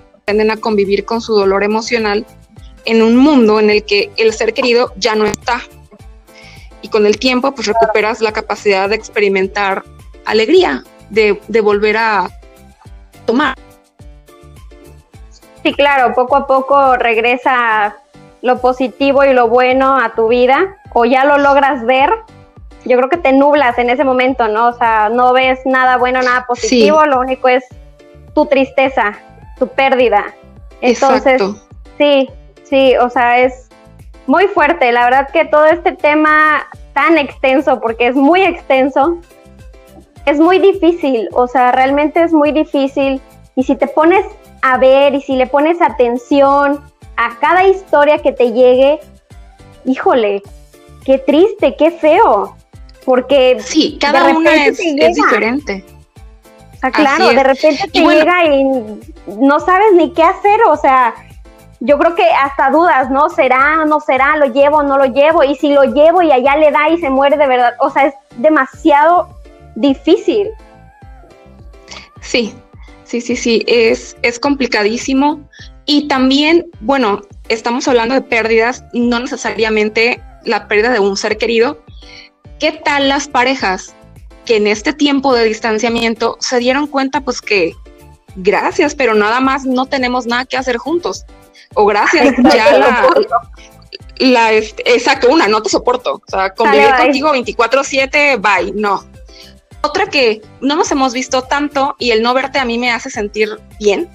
a 0.50 0.56
convivir 0.58 1.04
con 1.04 1.20
su 1.20 1.34
dolor 1.34 1.64
emocional 1.64 2.26
en 2.84 3.02
un 3.02 3.16
mundo 3.16 3.60
en 3.60 3.70
el 3.70 3.84
que 3.84 4.10
el 4.16 4.32
ser 4.32 4.52
querido 4.52 4.92
ya 4.96 5.14
no 5.14 5.24
está. 5.24 5.62
Y 6.82 6.88
con 6.88 7.06
el 7.06 7.18
tiempo, 7.18 7.52
pues 7.54 7.66
recuperas 7.66 8.20
la 8.20 8.32
capacidad 8.32 8.88
de 8.88 8.94
experimentar 8.94 9.84
alegría, 10.26 10.84
de, 11.10 11.40
de 11.48 11.60
volver 11.60 11.96
a 11.96 12.30
tomar. 13.26 13.56
Sí, 15.62 15.72
claro, 15.72 16.14
poco 16.14 16.36
a 16.36 16.46
poco 16.46 16.96
regresa 16.96 17.96
lo 18.42 18.60
positivo 18.60 19.24
y 19.24 19.32
lo 19.32 19.48
bueno 19.48 19.96
a 19.96 20.14
tu 20.14 20.28
vida, 20.28 20.76
o 20.92 21.04
ya 21.04 21.24
lo 21.24 21.38
logras 21.38 21.84
ver, 21.84 22.10
yo 22.84 22.96
creo 22.96 23.08
que 23.08 23.16
te 23.16 23.32
nublas 23.32 23.78
en 23.78 23.90
ese 23.90 24.04
momento, 24.04 24.48
¿no? 24.48 24.68
O 24.68 24.72
sea, 24.72 25.08
no 25.08 25.32
ves 25.32 25.60
nada 25.64 25.96
bueno, 25.96 26.22
nada 26.22 26.46
positivo, 26.46 27.04
lo 27.04 27.20
único 27.20 27.48
es 27.48 27.64
tu 28.34 28.46
tristeza, 28.46 29.12
tu 29.58 29.66
pérdida. 29.68 30.24
Entonces, 30.80 31.42
sí, 31.98 32.28
Sí, 32.68 32.96
o 32.96 33.08
sea, 33.08 33.38
es 33.38 33.68
muy 34.26 34.46
fuerte. 34.48 34.92
La 34.92 35.04
verdad 35.04 35.28
que 35.32 35.44
todo 35.46 35.64
este 35.66 35.92
tema 35.92 36.66
tan 36.92 37.16
extenso, 37.16 37.80
porque 37.80 38.08
es 38.08 38.14
muy 38.14 38.42
extenso, 38.42 39.18
es 40.26 40.38
muy 40.38 40.58
difícil. 40.58 41.28
O 41.32 41.46
sea, 41.46 41.72
realmente 41.72 42.22
es 42.22 42.32
muy 42.32 42.52
difícil. 42.52 43.22
Y 43.56 43.62
si 43.62 43.74
te 43.74 43.86
pones 43.86 44.24
a 44.62 44.76
ver 44.76 45.14
y 45.14 45.22
si 45.22 45.36
le 45.36 45.46
pones 45.46 45.80
atención 45.80 46.80
a 47.18 47.36
cada 47.40 47.66
historia 47.66 48.18
que 48.18 48.32
te 48.32 48.52
llegue, 48.52 49.00
híjole, 49.84 50.40
qué 51.04 51.18
triste, 51.18 51.74
qué 51.76 51.90
feo. 51.90 52.56
Porque 53.04 53.58
sí, 53.60 53.98
cada 54.00 54.28
una 54.28 54.66
es, 54.66 54.78
diferente. 54.78 55.84
Sea, 56.80 56.90
claro, 56.92 57.28
de 57.28 57.42
repente 57.42 57.88
te 57.92 58.00
llega 58.00 58.44
y 58.44 58.64
no 59.38 59.58
sabes 59.58 59.94
ni 59.94 60.12
qué 60.12 60.22
hacer, 60.22 60.60
o 60.68 60.76
sea, 60.76 61.14
yo 61.80 61.98
creo 61.98 62.14
que 62.14 62.24
hasta 62.24 62.70
dudas, 62.70 63.10
¿no? 63.10 63.30
¿Será, 63.30 63.84
no 63.84 63.98
será? 63.98 64.36
¿Lo 64.36 64.46
llevo, 64.46 64.82
no 64.82 64.96
lo 64.96 65.06
llevo? 65.06 65.42
Y 65.42 65.56
si 65.56 65.72
lo 65.72 65.84
llevo 65.84 66.22
y 66.22 66.30
allá 66.30 66.56
le 66.56 66.70
da 66.70 66.88
y 66.90 66.98
se 66.98 67.10
muere 67.10 67.36
de 67.36 67.48
verdad, 67.48 67.74
o 67.80 67.90
sea, 67.90 68.06
es 68.06 68.14
demasiado 68.36 69.28
difícil. 69.74 70.50
Sí, 72.20 72.54
sí, 73.04 73.20
sí, 73.20 73.34
sí, 73.34 73.64
es, 73.66 74.16
es 74.22 74.38
complicadísimo. 74.38 75.40
Y 75.88 76.06
también, 76.06 76.70
bueno, 76.80 77.22
estamos 77.48 77.88
hablando 77.88 78.14
de 78.14 78.20
pérdidas, 78.20 78.84
no 78.92 79.18
necesariamente 79.18 80.22
la 80.44 80.68
pérdida 80.68 80.90
de 80.90 81.00
un 81.00 81.16
ser 81.16 81.38
querido. 81.38 81.82
¿Qué 82.60 82.72
tal 82.72 83.08
las 83.08 83.26
parejas 83.26 83.96
que 84.44 84.56
en 84.56 84.66
este 84.66 84.92
tiempo 84.92 85.34
de 85.34 85.44
distanciamiento 85.44 86.36
se 86.40 86.58
dieron 86.58 86.86
cuenta 86.86 87.22
pues 87.22 87.40
que 87.40 87.74
gracias, 88.36 88.94
pero 88.94 89.14
nada 89.14 89.40
más 89.40 89.64
no 89.64 89.86
tenemos 89.86 90.26
nada 90.26 90.44
que 90.44 90.56
hacer 90.56 90.76
juntos? 90.76 91.24
o 91.74 91.86
gracias, 91.86 92.34
ya 92.54 92.78
la, 92.78 93.08
la, 94.18 94.52
exacto, 94.52 95.28
una, 95.30 95.48
no 95.48 95.62
te 95.62 95.68
soporto, 95.68 96.14
o 96.14 96.30
sea, 96.30 96.50
convivir 96.54 96.94
contigo 96.96 97.32
24/7, 97.32 98.40
bye, 98.40 98.72
no. 98.72 99.04
Otra 99.82 100.06
que 100.06 100.42
no 100.60 100.74
nos 100.74 100.90
hemos 100.90 101.12
visto 101.12 101.42
tanto 101.42 101.94
y 101.98 102.10
el 102.10 102.22
no 102.22 102.34
verte 102.34 102.58
a 102.58 102.64
mí 102.64 102.78
me 102.78 102.90
hace 102.90 103.10
sentir 103.10 103.60
bien, 103.78 104.08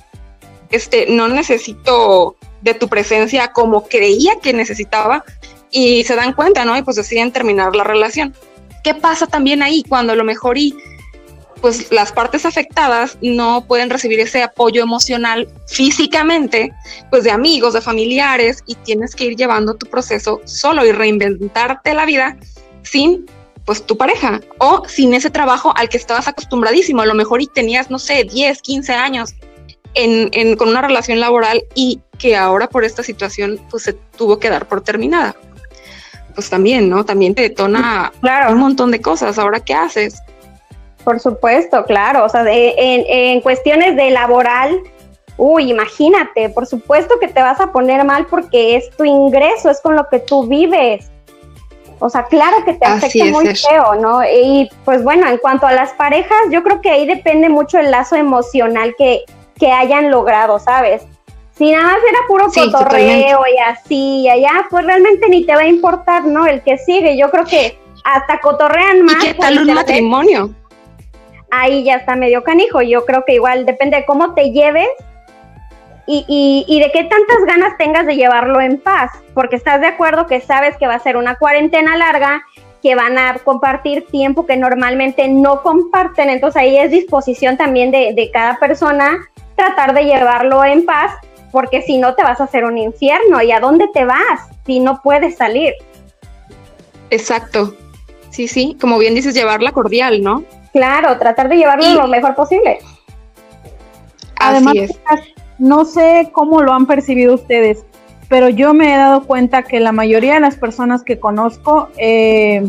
este, 0.73 1.05
no 1.07 1.27
necesito 1.27 2.35
de 2.61 2.73
tu 2.73 2.87
presencia 2.87 3.51
como 3.51 3.87
creía 3.87 4.33
que 4.41 4.53
necesitaba 4.53 5.23
y 5.69 6.03
se 6.03 6.15
dan 6.15 6.33
cuenta, 6.33 6.65
¿no? 6.65 6.77
Y 6.77 6.81
pues 6.81 6.97
deciden 6.97 7.31
terminar 7.31 7.75
la 7.75 7.83
relación. 7.83 8.33
¿Qué 8.83 8.95
pasa 8.95 9.27
también 9.27 9.61
ahí 9.61 9.83
cuando 9.87 10.13
a 10.13 10.15
lo 10.15 10.23
mejor 10.23 10.57
y 10.57 10.75
pues 11.61 11.91
las 11.91 12.11
partes 12.11 12.45
afectadas 12.45 13.17
no 13.21 13.65
pueden 13.65 13.89
recibir 13.89 14.19
ese 14.19 14.43
apoyo 14.43 14.83
emocional 14.83 15.47
físicamente, 15.67 16.73
pues 17.09 17.23
de 17.23 17.31
amigos, 17.31 17.73
de 17.73 17.79
familiares, 17.79 18.63
y 18.65 18.75
tienes 18.75 19.15
que 19.15 19.25
ir 19.25 19.35
llevando 19.37 19.75
tu 19.75 19.85
proceso 19.85 20.41
solo 20.43 20.85
y 20.85 20.91
reinventarte 20.91 21.93
la 21.93 22.05
vida 22.05 22.35
sin 22.81 23.25
pues 23.63 23.85
tu 23.85 23.95
pareja 23.95 24.41
o 24.57 24.83
sin 24.89 25.13
ese 25.13 25.29
trabajo 25.29 25.71
al 25.77 25.87
que 25.87 25.97
estabas 25.97 26.27
acostumbradísimo, 26.27 27.01
a 27.01 27.05
lo 27.05 27.13
mejor 27.13 27.41
y 27.41 27.47
tenías, 27.47 27.89
no 27.89 27.97
sé, 27.99 28.25
10, 28.25 28.61
15 28.61 28.93
años 28.93 29.33
en, 29.95 30.55
con 30.55 30.69
una 30.69 30.81
relación 30.81 31.19
laboral 31.19 31.63
y 31.75 32.01
que 32.17 32.35
ahora 32.35 32.67
por 32.67 32.83
esta 32.83 33.03
situación 33.03 33.59
pues 33.69 33.83
se 33.83 33.93
tuvo 33.93 34.39
que 34.39 34.49
dar 34.49 34.67
por 34.67 34.81
terminada. 34.81 35.35
Pues 36.35 36.49
también, 36.49 36.89
¿no? 36.89 37.05
También 37.05 37.35
te 37.35 37.43
detona 37.43 38.11
un 38.49 38.57
montón 38.57 38.91
de 38.91 39.01
cosas. 39.01 39.37
Ahora, 39.37 39.59
¿qué 39.59 39.73
haces? 39.73 40.21
Por 41.03 41.19
supuesto, 41.19 41.85
claro. 41.85 42.25
O 42.25 42.29
sea, 42.29 42.43
en, 42.47 43.41
cuestiones 43.41 43.95
de 43.95 44.09
laboral, 44.09 44.79
uy, 45.37 45.69
imagínate, 45.69 46.49
por 46.49 46.65
supuesto 46.65 47.19
que 47.19 47.27
te 47.27 47.41
vas 47.41 47.59
a 47.59 47.71
poner 47.71 48.03
mal 48.03 48.25
porque 48.27 48.77
es 48.77 48.89
tu 48.97 49.03
ingreso, 49.03 49.69
es 49.69 49.79
con 49.81 49.95
lo 49.95 50.07
que 50.09 50.19
tú 50.19 50.47
vives. 50.47 51.11
O 51.99 52.09
sea, 52.09 52.25
claro 52.25 52.65
que 52.65 52.73
te 52.73 52.85
afecta 52.85 53.25
muy 53.25 53.55
feo, 53.55 53.95
¿no? 53.95 54.21
Y 54.23 54.69
pues 54.83 55.03
bueno, 55.03 55.27
en 55.27 55.37
cuanto 55.37 55.67
a 55.67 55.71
las 55.71 55.91
parejas, 55.93 56.37
yo 56.51 56.63
creo 56.63 56.81
que 56.81 56.89
ahí 56.89 57.05
depende 57.05 57.47
mucho 57.47 57.79
el 57.79 57.91
lazo 57.91 58.15
emocional 58.15 58.95
que, 58.97 59.23
que 59.57 59.71
hayan 59.71 60.11
logrado, 60.11 60.59
¿sabes? 60.59 61.03
Si 61.55 61.71
nada 61.71 61.83
más 61.83 61.97
era 62.09 62.19
puro 62.27 62.45
cotorreo 62.45 63.41
y 63.53 63.57
así 63.59 64.21
y 64.21 64.29
allá, 64.29 64.65
pues 64.69 64.85
realmente 64.85 65.29
ni 65.29 65.45
te 65.45 65.53
va 65.53 65.61
a 65.61 65.67
importar, 65.67 66.25
¿no? 66.25 66.47
El 66.47 66.61
que 66.63 66.77
sigue, 66.77 67.15
yo 67.17 67.29
creo 67.29 67.45
que 67.45 67.77
hasta 68.03 68.39
cotorrean 68.39 69.03
más. 69.03 69.23
¿Y 69.23 69.27
qué 69.27 69.33
tal 69.35 69.59
un 69.59 69.73
matrimonio? 69.73 70.49
ahí 71.53 71.83
ya 71.83 71.95
está 71.95 72.15
medio 72.15 72.43
canijo. 72.43 72.81
Yo 72.81 73.05
creo 73.05 73.23
que 73.25 73.35
igual 73.35 73.65
depende 73.65 73.97
de 73.97 74.05
cómo 74.05 74.33
te 74.33 74.51
lleves 74.51 74.89
y, 76.05 76.25
y, 76.67 76.79
de 76.81 76.91
qué 76.91 77.03
tantas 77.03 77.45
ganas 77.47 77.77
tengas 77.77 78.05
de 78.05 78.17
llevarlo 78.17 78.59
en 78.59 78.77
paz, 78.77 79.11
porque 79.33 79.55
estás 79.55 79.79
de 79.79 79.87
acuerdo 79.87 80.27
que 80.27 80.41
sabes 80.41 80.75
que 80.75 80.85
va 80.85 80.95
a 80.95 80.99
ser 80.99 81.15
una 81.15 81.35
cuarentena 81.35 81.95
larga, 81.95 82.43
que 82.81 82.95
van 82.95 83.17
a 83.17 83.35
compartir 83.35 84.05
tiempo 84.07 84.45
que 84.45 84.57
normalmente 84.57 85.29
no 85.29 85.61
comparten, 85.61 86.29
entonces 86.29 86.61
ahí 86.61 86.77
es 86.77 86.91
disposición 86.91 87.55
también 87.55 87.91
de, 87.91 88.13
de 88.13 88.29
cada 88.31 88.59
persona 88.59 89.17
tratar 89.55 89.93
de 89.93 90.05
llevarlo 90.05 90.63
en 90.63 90.85
paz, 90.85 91.11
porque 91.51 91.81
si 91.81 91.97
no 91.97 92.15
te 92.15 92.23
vas 92.23 92.41
a 92.41 92.45
hacer 92.45 92.65
un 92.65 92.77
infierno, 92.77 93.41
¿y 93.41 93.51
a 93.51 93.59
dónde 93.59 93.87
te 93.93 94.05
vas 94.05 94.49
si 94.65 94.79
no 94.79 95.01
puedes 95.01 95.37
salir? 95.37 95.73
Exacto, 97.09 97.75
sí, 98.29 98.47
sí, 98.47 98.77
como 98.81 98.97
bien 98.97 99.13
dices, 99.13 99.35
llevarla 99.35 99.71
cordial, 99.71 100.23
¿no? 100.23 100.43
Claro, 100.71 101.17
tratar 101.19 101.49
de 101.49 101.57
llevarlo 101.57 101.93
lo 101.93 102.07
mejor 102.07 102.33
posible. 102.33 102.79
Además, 104.37 104.75
no 105.59 105.85
sé 105.85 106.29
cómo 106.31 106.61
lo 106.61 106.73
han 106.73 106.87
percibido 106.87 107.35
ustedes, 107.35 107.85
pero 108.27 108.49
yo 108.49 108.73
me 108.73 108.93
he 108.93 108.97
dado 108.97 109.25
cuenta 109.25 109.63
que 109.63 109.79
la 109.79 109.91
mayoría 109.91 110.33
de 110.33 110.39
las 110.39 110.55
personas 110.55 111.03
que 111.03 111.19
conozco, 111.19 111.89
eh, 111.97 112.67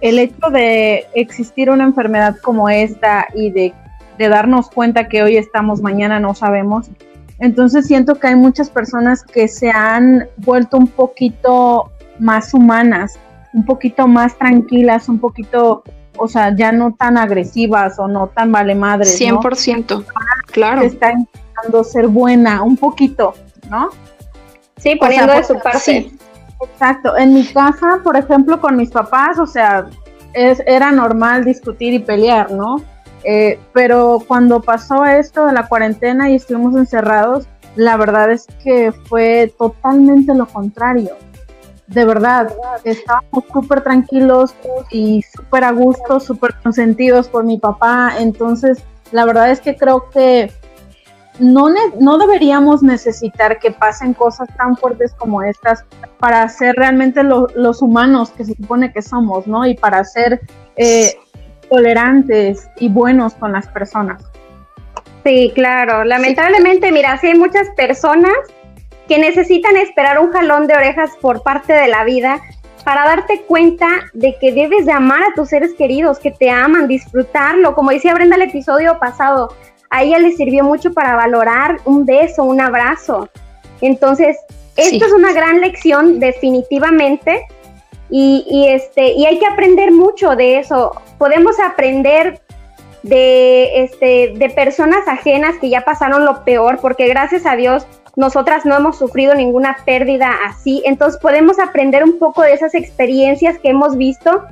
el 0.00 0.18
hecho 0.18 0.50
de 0.50 1.06
existir 1.14 1.70
una 1.70 1.84
enfermedad 1.84 2.36
como 2.42 2.68
esta 2.68 3.28
y 3.34 3.50
de, 3.50 3.72
de 4.22 4.28
darnos 4.28 4.70
cuenta 4.70 5.08
que 5.08 5.22
hoy 5.22 5.36
estamos, 5.36 5.82
mañana 5.82 6.20
no 6.20 6.34
sabemos, 6.34 6.90
entonces 7.38 7.86
siento 7.86 8.14
que 8.16 8.28
hay 8.28 8.36
muchas 8.36 8.70
personas 8.70 9.24
que 9.24 9.48
se 9.48 9.70
han 9.70 10.28
vuelto 10.36 10.76
un 10.76 10.86
poquito 10.86 11.90
más 12.20 12.54
humanas, 12.54 13.18
un 13.52 13.64
poquito 13.64 14.06
más 14.06 14.38
tranquilas, 14.38 15.08
un 15.08 15.18
poquito 15.18 15.82
o 16.16 16.28
sea, 16.28 16.54
ya 16.54 16.70
no 16.70 16.92
tan 16.92 17.16
agresivas 17.16 17.98
o 17.98 18.06
no 18.06 18.28
tan 18.28 18.52
vale 18.52 18.74
madre. 18.74 19.06
100%, 19.06 20.04
claro. 20.52 20.82
Se 20.82 20.86
está 20.88 21.12
intentando 21.12 21.82
ser 21.82 22.06
buena 22.06 22.62
un 22.62 22.76
poquito, 22.76 23.34
¿no? 23.68 23.88
Sí, 24.76 24.94
poniendo 24.96 25.32
de 25.32 25.42
su 25.42 25.54
parte. 25.58 26.12
exacto. 26.60 27.16
En 27.16 27.34
mi 27.34 27.44
casa, 27.44 28.00
por 28.04 28.16
ejemplo, 28.16 28.60
con 28.60 28.76
mis 28.76 28.90
papás, 28.90 29.38
o 29.38 29.46
sea, 29.46 29.86
es, 30.32 30.62
era 30.66 30.92
normal 30.92 31.44
discutir 31.44 31.94
y 31.94 31.98
pelear, 31.98 32.50
¿no? 32.52 32.76
Eh, 33.24 33.58
pero 33.72 34.22
cuando 34.26 34.60
pasó 34.60 35.04
esto 35.04 35.46
de 35.46 35.52
la 35.52 35.68
cuarentena 35.68 36.30
y 36.30 36.36
estuvimos 36.36 36.76
encerrados, 36.76 37.46
la 37.76 37.96
verdad 37.96 38.30
es 38.30 38.46
que 38.62 38.92
fue 38.92 39.52
totalmente 39.58 40.34
lo 40.34 40.46
contrario. 40.46 41.16
De 41.86 42.04
verdad, 42.04 42.52
estábamos 42.84 43.44
súper 43.52 43.82
tranquilos 43.82 44.54
y 44.90 45.22
súper 45.22 45.64
a 45.64 45.72
gusto, 45.72 46.20
súper 46.20 46.54
consentidos 46.62 47.28
por 47.28 47.44
mi 47.44 47.58
papá. 47.58 48.14
Entonces, 48.18 48.82
la 49.10 49.24
verdad 49.24 49.50
es 49.50 49.60
que 49.60 49.76
creo 49.76 50.08
que 50.10 50.50
no, 51.38 51.66
no 51.98 52.18
deberíamos 52.18 52.82
necesitar 52.82 53.58
que 53.58 53.70
pasen 53.70 54.14
cosas 54.14 54.48
tan 54.56 54.76
fuertes 54.76 55.14
como 55.14 55.42
estas 55.42 55.84
para 56.18 56.46
ser 56.48 56.76
realmente 56.76 57.22
los 57.22 57.82
humanos 57.82 58.30
que 58.30 58.44
se 58.44 58.54
supone 58.54 58.92
que 58.92 59.02
somos, 59.02 59.46
¿no? 59.46 59.66
Y 59.66 59.74
para 59.74 60.04
ser 60.04 60.40
eh, 60.76 61.16
tolerantes 61.72 62.68
y 62.78 62.90
buenos 62.90 63.32
con 63.32 63.52
las 63.52 63.66
personas. 63.68 64.22
Sí, 65.24 65.52
claro. 65.54 66.04
Lamentablemente, 66.04 66.92
mira, 66.92 67.16
sí 67.16 67.28
hay 67.28 67.34
muchas 67.34 67.66
personas 67.70 68.34
que 69.08 69.18
necesitan 69.18 69.78
esperar 69.78 70.18
un 70.18 70.30
jalón 70.32 70.66
de 70.66 70.74
orejas 70.74 71.10
por 71.22 71.42
parte 71.42 71.72
de 71.72 71.88
la 71.88 72.04
vida 72.04 72.42
para 72.84 73.06
darte 73.06 73.44
cuenta 73.48 73.88
de 74.12 74.36
que 74.38 74.52
debes 74.52 74.84
de 74.84 74.92
amar 74.92 75.22
a 75.22 75.34
tus 75.34 75.48
seres 75.48 75.72
queridos, 75.72 76.18
que 76.18 76.30
te 76.30 76.50
aman, 76.50 76.88
disfrutarlo. 76.88 77.74
Como 77.74 77.90
decía 77.90 78.12
Brenda 78.12 78.36
el 78.36 78.42
episodio 78.42 78.98
pasado, 78.98 79.54
a 79.88 80.02
ella 80.02 80.18
le 80.18 80.32
sirvió 80.32 80.64
mucho 80.64 80.92
para 80.92 81.16
valorar 81.16 81.78
un 81.86 82.04
beso, 82.04 82.44
un 82.44 82.60
abrazo. 82.60 83.30
Entonces, 83.80 84.36
esto 84.76 85.06
es 85.06 85.12
una 85.12 85.32
gran 85.32 85.62
lección 85.62 86.20
definitivamente 86.20 87.46
y, 88.14 88.66
este, 88.68 89.12
y 89.12 89.24
hay 89.24 89.38
que 89.38 89.46
aprender 89.46 89.90
mucho 89.90 90.36
de 90.36 90.58
eso. 90.58 90.92
Podemos 91.16 91.58
aprender 91.58 92.42
de, 93.02 93.84
este, 93.84 94.34
de 94.36 94.50
personas 94.50 95.08
ajenas 95.08 95.56
que 95.58 95.70
ya 95.70 95.80
pasaron 95.80 96.26
lo 96.26 96.44
peor, 96.44 96.78
porque 96.80 97.08
gracias 97.08 97.46
a 97.46 97.56
Dios 97.56 97.86
nosotras 98.14 98.66
no 98.66 98.76
hemos 98.76 98.98
sufrido 98.98 99.34
ninguna 99.34 99.78
pérdida 99.86 100.30
así, 100.44 100.82
entonces 100.84 101.18
podemos 101.18 101.58
aprender 101.58 102.04
un 102.04 102.18
poco 102.18 102.42
de 102.42 102.52
esas 102.52 102.74
experiencias 102.74 103.58
que 103.58 103.70
hemos 103.70 103.96
visto 103.96 104.42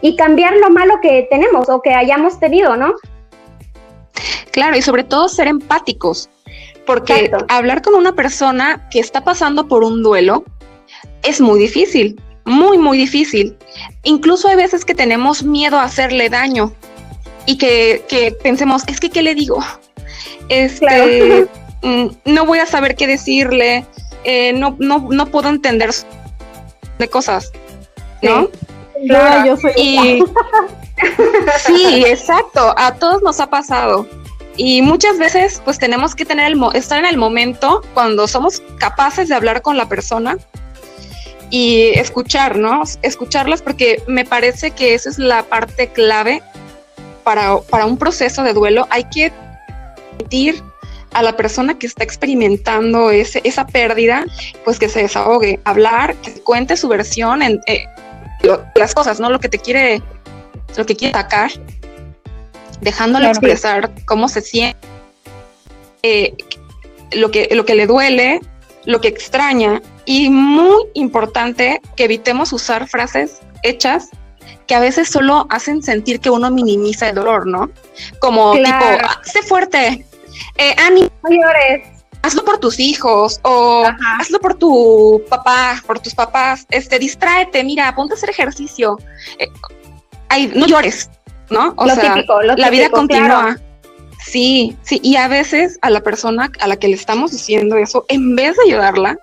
y 0.00 0.16
cambiar 0.16 0.56
lo 0.56 0.70
malo 0.70 0.94
que 1.00 1.28
tenemos 1.30 1.68
o 1.68 1.80
que 1.80 1.94
hayamos 1.94 2.40
tenido, 2.40 2.76
¿no? 2.76 2.94
Claro, 4.50 4.76
y 4.76 4.82
sobre 4.82 5.04
todo 5.04 5.28
ser 5.28 5.46
empáticos, 5.46 6.28
porque 6.84 7.30
hablar 7.48 7.82
con 7.82 7.94
una 7.94 8.12
persona 8.12 8.88
que 8.90 8.98
está 8.98 9.22
pasando 9.22 9.68
por 9.68 9.84
un 9.84 10.02
duelo 10.02 10.44
es 11.22 11.40
muy 11.40 11.60
difícil, 11.60 12.20
muy, 12.46 12.78
muy 12.78 12.96
difícil. 12.96 13.56
Incluso 14.04 14.48
hay 14.48 14.56
veces 14.56 14.84
que 14.84 14.94
tenemos 14.94 15.42
miedo 15.42 15.78
a 15.78 15.82
hacerle 15.82 16.30
daño 16.30 16.72
y 17.44 17.58
que, 17.58 18.34
pensemos, 18.42 18.84
es 18.86 19.00
que, 19.00 19.10
¿qué 19.10 19.22
le 19.22 19.34
digo? 19.34 19.58
Este, 20.48 21.46
mm, 21.82 22.06
no 22.24 22.46
voy 22.46 22.60
a 22.60 22.66
saber 22.66 22.94
qué 22.94 23.06
decirle, 23.06 23.84
eh, 24.24 24.52
no, 24.52 24.76
no, 24.78 25.08
no 25.10 25.26
puedo 25.26 25.48
entender 25.48 25.90
de 26.98 27.08
cosas, 27.08 27.52
¿no? 28.22 28.48
yo 29.44 29.56
soy 29.58 29.72
y, 29.76 30.24
sí, 31.66 32.04
exacto, 32.06 32.74
a 32.78 32.94
todos 32.94 33.22
nos 33.22 33.40
ha 33.40 33.50
pasado. 33.50 34.06
Y 34.56 34.80
muchas 34.80 35.18
veces 35.18 35.60
pues 35.64 35.78
tenemos 35.78 36.14
que 36.14 36.24
tener 36.24 36.50
el 36.50 36.58
estar 36.72 36.98
en 36.98 37.04
el 37.04 37.18
momento 37.18 37.82
cuando 37.92 38.26
somos 38.26 38.62
capaces 38.78 39.28
de 39.28 39.34
hablar 39.34 39.60
con 39.60 39.76
la 39.76 39.86
persona 39.86 40.38
y 41.50 41.88
escucharnos, 41.98 42.98
escucharlas 43.02 43.62
porque 43.62 44.02
me 44.06 44.24
parece 44.24 44.72
que 44.72 44.94
esa 44.94 45.10
es 45.10 45.18
la 45.18 45.44
parte 45.44 45.88
clave 45.88 46.42
para, 47.24 47.58
para 47.60 47.86
un 47.86 47.96
proceso 47.96 48.42
de 48.42 48.52
duelo. 48.52 48.86
Hay 48.90 49.04
que 49.04 49.32
permitir 50.18 50.62
a 51.12 51.22
la 51.22 51.36
persona 51.36 51.78
que 51.78 51.86
está 51.86 52.04
experimentando 52.04 53.10
ese, 53.10 53.40
esa 53.44 53.66
pérdida, 53.66 54.24
pues 54.64 54.78
que 54.78 54.88
se 54.88 55.02
desahogue, 55.02 55.60
hablar, 55.64 56.14
que 56.16 56.32
cuente 56.42 56.76
su 56.76 56.88
versión 56.88 57.42
en 57.42 57.60
eh, 57.66 57.86
las 58.74 58.94
cosas, 58.94 59.18
¿no? 59.18 59.30
Lo 59.30 59.40
que 59.40 59.48
te 59.48 59.58
quiere, 59.58 60.02
lo 60.76 60.84
que 60.84 60.94
quiere 60.96 61.14
sacar 61.14 61.50
dejándole 62.80 63.28
expresar 63.28 63.90
cómo 64.04 64.28
se 64.28 64.40
siente, 64.40 64.76
eh, 66.02 66.34
lo, 67.12 67.30
que, 67.30 67.48
lo 67.52 67.64
que 67.64 67.74
le 67.74 67.86
duele, 67.86 68.40
lo 68.86 69.00
que 69.00 69.08
extraña. 69.08 69.82
Y 70.06 70.30
muy 70.30 70.84
importante 70.94 71.80
que 71.96 72.04
evitemos 72.04 72.52
usar 72.52 72.88
frases 72.88 73.40
hechas 73.62 74.10
que 74.66 74.74
a 74.74 74.80
veces 74.80 75.08
solo 75.08 75.46
hacen 75.50 75.82
sentir 75.82 76.20
que 76.20 76.30
uno 76.30 76.50
minimiza 76.50 77.08
el 77.08 77.14
dolor, 77.14 77.46
¿no? 77.46 77.70
Como 78.18 78.54
tipo, 78.54 78.68
ah, 78.70 79.20
sé 79.22 79.42
fuerte, 79.42 80.04
eh, 80.58 80.74
ánimo, 80.78 81.10
hazlo 82.22 82.44
por 82.44 82.58
tus 82.58 82.80
hijos 82.80 83.40
o 83.42 83.84
hazlo 84.18 84.40
por 84.40 84.54
tu 84.54 85.22
papá, 85.28 85.80
por 85.86 86.00
tus 86.00 86.14
papás, 86.14 86.66
este, 86.70 86.98
distráete, 86.98 87.62
mira, 87.62 87.94
ponte 87.94 88.14
a 88.14 88.16
hacer 88.16 88.30
ejercicio, 88.30 88.98
eh, 89.38 89.48
no 90.54 90.66
llores, 90.66 91.10
¿no? 91.50 91.72
O 91.76 91.88
sea, 91.88 92.16
la 92.56 92.70
vida 92.70 92.90
continúa. 92.90 93.56
Sí, 94.18 94.76
sí, 94.82 95.00
y 95.02 95.16
a 95.16 95.28
veces 95.28 95.78
a 95.82 95.90
la 95.90 96.00
persona 96.00 96.50
a 96.60 96.66
la 96.66 96.76
que 96.76 96.88
le 96.88 96.94
estamos 96.94 97.30
diciendo 97.30 97.76
eso, 97.76 98.04
en 98.08 98.34
vez 98.34 98.56
de 98.56 98.72
ayudarla, 98.72 99.18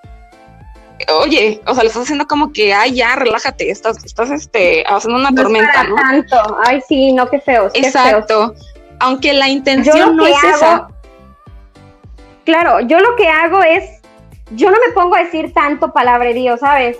oye, 1.20 1.62
o 1.66 1.74
sea, 1.74 1.84
le 1.84 1.88
estás 1.88 2.04
haciendo 2.04 2.26
como 2.28 2.54
que, 2.54 2.74
ay, 2.74 2.96
ya, 2.96 3.16
relájate, 3.16 3.70
estás, 3.70 4.04
estás, 4.06 4.32
este, 4.32 4.84
haciendo 4.88 5.20
una 5.20 5.34
tormenta, 5.34 5.84
¿no? 5.84 5.96
Tanto. 5.96 6.58
Ay, 6.66 6.82
sí, 6.88 7.12
no, 7.12 7.30
qué 7.30 7.40
feo. 7.40 7.70
Exacto. 7.74 8.54
Aunque 9.00 9.34
la 9.34 9.50
intención 9.50 10.16
no 10.16 10.26
es 10.26 10.38
esa. 10.56 10.88
Claro, 12.46 12.80
yo 12.82 13.00
lo 13.00 13.16
que 13.16 13.28
hago 13.28 13.62
es, 13.64 14.02
yo 14.52 14.70
no 14.70 14.78
me 14.86 14.94
pongo 14.94 15.16
a 15.16 15.24
decir 15.24 15.54
tanto 15.54 15.92
palabrerío, 15.92 16.58
¿sabes? 16.58 16.98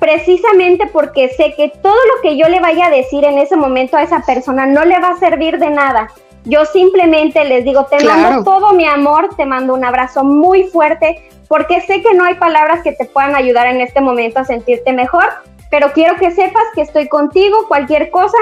precisamente 0.00 0.86
porque 0.86 1.28
sé 1.28 1.54
que 1.56 1.68
todo 1.82 1.94
lo 1.94 2.22
que 2.22 2.36
yo 2.36 2.48
le 2.48 2.58
vaya 2.58 2.86
a 2.86 2.90
decir 2.90 3.22
en 3.22 3.38
ese 3.38 3.54
momento 3.54 3.96
a 3.96 4.02
esa 4.02 4.22
persona 4.22 4.66
no 4.66 4.84
le 4.84 4.98
va 4.98 5.10
a 5.10 5.18
servir 5.18 5.58
de 5.58 5.70
nada. 5.70 6.10
Yo 6.44 6.64
simplemente 6.64 7.44
les 7.44 7.64
digo, 7.64 7.86
te 7.86 8.04
mando 8.04 8.44
todo 8.44 8.72
mi 8.72 8.86
amor, 8.86 9.28
te 9.36 9.44
mando 9.44 9.74
un 9.74 9.84
abrazo 9.84 10.24
muy 10.24 10.64
fuerte, 10.64 11.28
porque 11.48 11.80
sé 11.82 12.02
que 12.02 12.14
no 12.14 12.24
hay 12.24 12.34
palabras 12.34 12.82
que 12.82 12.92
te 12.92 13.04
puedan 13.04 13.34
ayudar 13.34 13.66
en 13.66 13.80
este 13.80 14.00
momento 14.00 14.40
a 14.40 14.44
sentirte 14.44 14.92
mejor, 14.92 15.24
pero 15.70 15.92
quiero 15.92 16.16
que 16.16 16.30
sepas 16.30 16.62
que 16.74 16.82
estoy 16.82 17.08
contigo, 17.08 17.68
cualquier 17.68 18.10
cosa, 18.10 18.38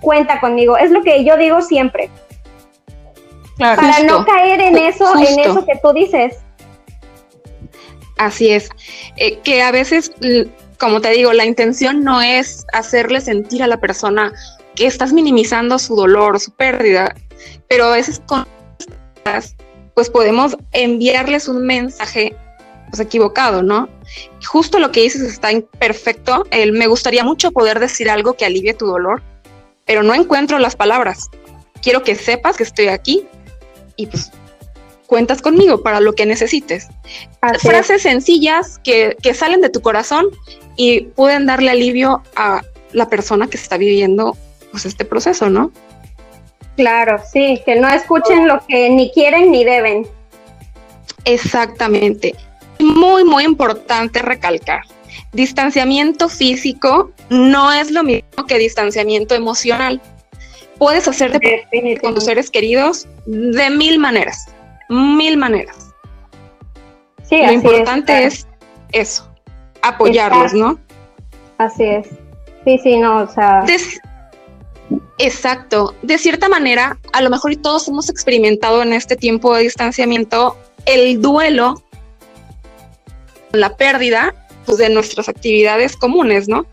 cuenta 0.00 0.40
conmigo. 0.40 0.76
Es 0.76 0.90
lo 0.90 1.02
que 1.02 1.24
yo 1.24 1.36
digo 1.36 1.62
siempre. 1.62 2.10
para 3.58 4.02
no 4.04 4.24
caer 4.24 4.60
en 4.60 4.76
eso, 4.76 5.12
en 5.16 5.40
eso 5.40 5.64
que 5.64 5.78
tú 5.82 5.92
dices. 5.92 6.38
Así 8.18 8.50
es, 8.50 8.68
eh, 9.16 9.38
que 9.38 9.62
a 9.62 9.70
veces 9.70 10.12
como 10.80 11.02
te 11.02 11.10
digo, 11.10 11.32
la 11.34 11.44
intención 11.44 12.02
no 12.02 12.22
es 12.22 12.64
hacerle 12.72 13.20
sentir 13.20 13.62
a 13.62 13.66
la 13.66 13.78
persona 13.78 14.32
que 14.74 14.86
estás 14.86 15.12
minimizando 15.12 15.78
su 15.78 15.94
dolor, 15.94 16.40
su 16.40 16.52
pérdida, 16.52 17.14
pero 17.68 17.86
a 17.86 17.90
veces 17.92 18.20
con 18.26 18.46
pues 19.94 20.08
podemos 20.08 20.56
enviarles 20.72 21.48
un 21.48 21.66
mensaje 21.66 22.34
pues, 22.88 23.00
equivocado, 23.00 23.62
¿no? 23.62 23.88
Justo 24.46 24.78
lo 24.78 24.92
que 24.92 25.02
dices 25.02 25.22
está 25.22 25.48
perfecto. 25.78 26.44
El, 26.50 26.72
me 26.72 26.86
gustaría 26.86 27.24
mucho 27.24 27.52
poder 27.52 27.80
decir 27.80 28.10
algo 28.10 28.34
que 28.34 28.44
alivie 28.44 28.74
tu 28.74 28.86
dolor, 28.86 29.22
pero 29.84 30.02
no 30.02 30.14
encuentro 30.14 30.58
las 30.58 30.76
palabras. 30.76 31.28
Quiero 31.82 32.02
que 32.02 32.14
sepas 32.14 32.56
que 32.56 32.62
estoy 32.62 32.88
aquí 32.88 33.26
y 33.96 34.06
pues 34.06 34.30
cuentas 35.06 35.42
conmigo 35.42 35.82
para 35.82 36.00
lo 36.00 36.14
que 36.14 36.24
necesites. 36.24 36.88
Frases 37.58 38.02
sencillas 38.02 38.78
que, 38.82 39.16
que, 39.22 39.34
salen 39.34 39.60
de 39.60 39.68
tu 39.68 39.80
corazón 39.80 40.26
y 40.76 41.02
pueden 41.02 41.46
darle 41.46 41.70
alivio 41.70 42.22
a 42.36 42.62
la 42.92 43.08
persona 43.08 43.48
que 43.48 43.56
está 43.56 43.76
viviendo 43.76 44.36
pues 44.70 44.86
este 44.86 45.04
proceso, 45.04 45.50
¿no? 45.50 45.72
Claro, 46.80 47.20
sí, 47.30 47.60
que 47.66 47.76
no 47.76 47.88
escuchen 47.88 48.48
lo 48.48 48.64
que 48.66 48.88
ni 48.88 49.10
quieren 49.12 49.50
ni 49.50 49.64
deben. 49.64 50.06
Exactamente. 51.26 52.34
Muy, 52.78 53.22
muy 53.22 53.44
importante 53.44 54.22
recalcar. 54.22 54.80
Distanciamiento 55.32 56.30
físico 56.30 57.10
no 57.28 57.70
es 57.70 57.90
lo 57.90 58.02
mismo 58.02 58.46
que 58.48 58.56
distanciamiento 58.56 59.34
emocional. 59.34 60.00
Puedes 60.78 61.06
hacerte 61.06 61.66
con 62.00 62.14
tus 62.14 62.24
seres 62.24 62.50
queridos 62.50 63.06
de 63.26 63.68
mil 63.68 63.98
maneras, 63.98 64.46
mil 64.88 65.36
maneras. 65.36 65.92
Sí, 67.24 67.42
lo 67.44 67.52
importante 67.52 68.24
es 68.24 68.46
eso, 68.92 69.28
apoyarlos, 69.82 70.54
¿no? 70.54 70.78
Así 71.58 71.84
es. 71.84 72.08
Sí, 72.64 72.78
sí, 72.82 72.96
no, 72.96 73.18
o 73.18 73.28
sea. 73.28 73.66
Exacto. 75.18 75.94
De 76.02 76.18
cierta 76.18 76.48
manera, 76.48 76.98
a 77.12 77.20
lo 77.20 77.30
mejor 77.30 77.54
todos 77.56 77.86
hemos 77.88 78.08
experimentado 78.08 78.82
en 78.82 78.92
este 78.92 79.16
tiempo 79.16 79.54
de 79.54 79.64
distanciamiento 79.64 80.56
el 80.86 81.20
duelo, 81.20 81.82
la 83.52 83.76
pérdida 83.76 84.34
pues, 84.64 84.78
de 84.78 84.88
nuestras 84.88 85.28
actividades 85.28 85.96
comunes, 85.96 86.48
¿no? 86.48 86.66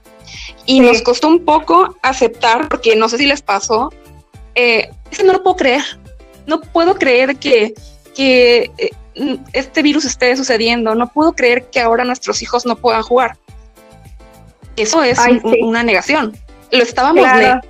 Y 0.66 0.80
nos 0.80 1.02
costó 1.02 1.28
un 1.28 1.46
poco 1.46 1.96
aceptar, 2.02 2.68
porque 2.68 2.96
no 2.96 3.10
sé 3.10 3.18
si 3.18 3.26
les 3.26 3.42
pasó, 3.42 3.92
eh, 4.56 4.90
es 5.12 5.18
que 5.18 5.24
no 5.24 5.34
lo 5.34 5.44
puedo 5.44 5.56
creer. 5.58 5.84
No 6.46 6.62
puedo 6.62 6.96
creer 6.96 7.38
que, 7.38 7.74
que 8.16 8.72
eh, 8.78 8.92
este 9.54 9.82
virus 9.82 10.06
esté 10.06 10.36
sucediendo. 10.36 10.96
No 10.96 11.08
puedo 11.08 11.34
creer 11.34 11.66
que 11.70 11.80
ahora 11.80 12.04
nuestros 12.04 12.42
hijos 12.42 12.66
no 12.66 12.76
puedan 12.76 13.04
jugar. 13.04 13.38
Eso 14.76 15.04
es 15.04 15.20
una 15.62 15.84
negación. 15.84 16.38
Lo 16.72 16.84
estábamos 16.84 17.24
claro. 17.24 17.62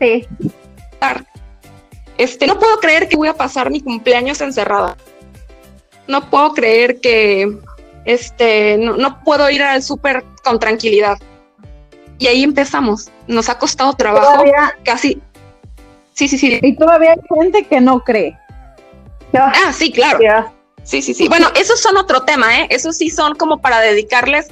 Sí. 0.00 0.26
Este, 2.16 2.46
no 2.46 2.58
puedo 2.58 2.80
creer 2.80 3.08
que 3.08 3.16
voy 3.16 3.28
a 3.28 3.34
pasar 3.34 3.70
mi 3.70 3.80
cumpleaños 3.80 4.40
encerrada. 4.40 4.96
No 6.06 6.28
puedo 6.30 6.52
creer 6.52 7.00
que 7.00 7.58
este, 8.04 8.76
no, 8.78 9.22
puedo 9.22 9.48
ir 9.50 9.62
al 9.62 9.82
súper 9.82 10.24
con 10.42 10.58
tranquilidad. 10.58 11.18
Y 12.18 12.26
ahí 12.26 12.42
empezamos. 12.42 13.10
Nos 13.26 13.48
ha 13.48 13.58
costado 13.58 13.92
trabajo 13.92 14.44
casi. 14.82 15.20
Sí, 16.14 16.26
sí, 16.26 16.38
sí. 16.38 16.58
Y 16.62 16.76
todavía 16.76 17.12
hay 17.12 17.38
gente 17.38 17.64
que 17.64 17.80
no 17.80 18.02
cree. 18.02 18.36
Ah, 19.34 19.72
sí, 19.72 19.92
claro. 19.92 20.18
Sí, 20.82 21.02
sí, 21.02 21.14
sí. 21.14 21.28
Bueno, 21.28 21.48
esos 21.54 21.80
son 21.80 21.96
otro 21.96 22.22
tema, 22.22 22.60
¿eh? 22.60 22.66
Esos 22.70 22.96
sí 22.96 23.10
son 23.10 23.34
como 23.36 23.58
para 23.58 23.80
dedicarles 23.80 24.48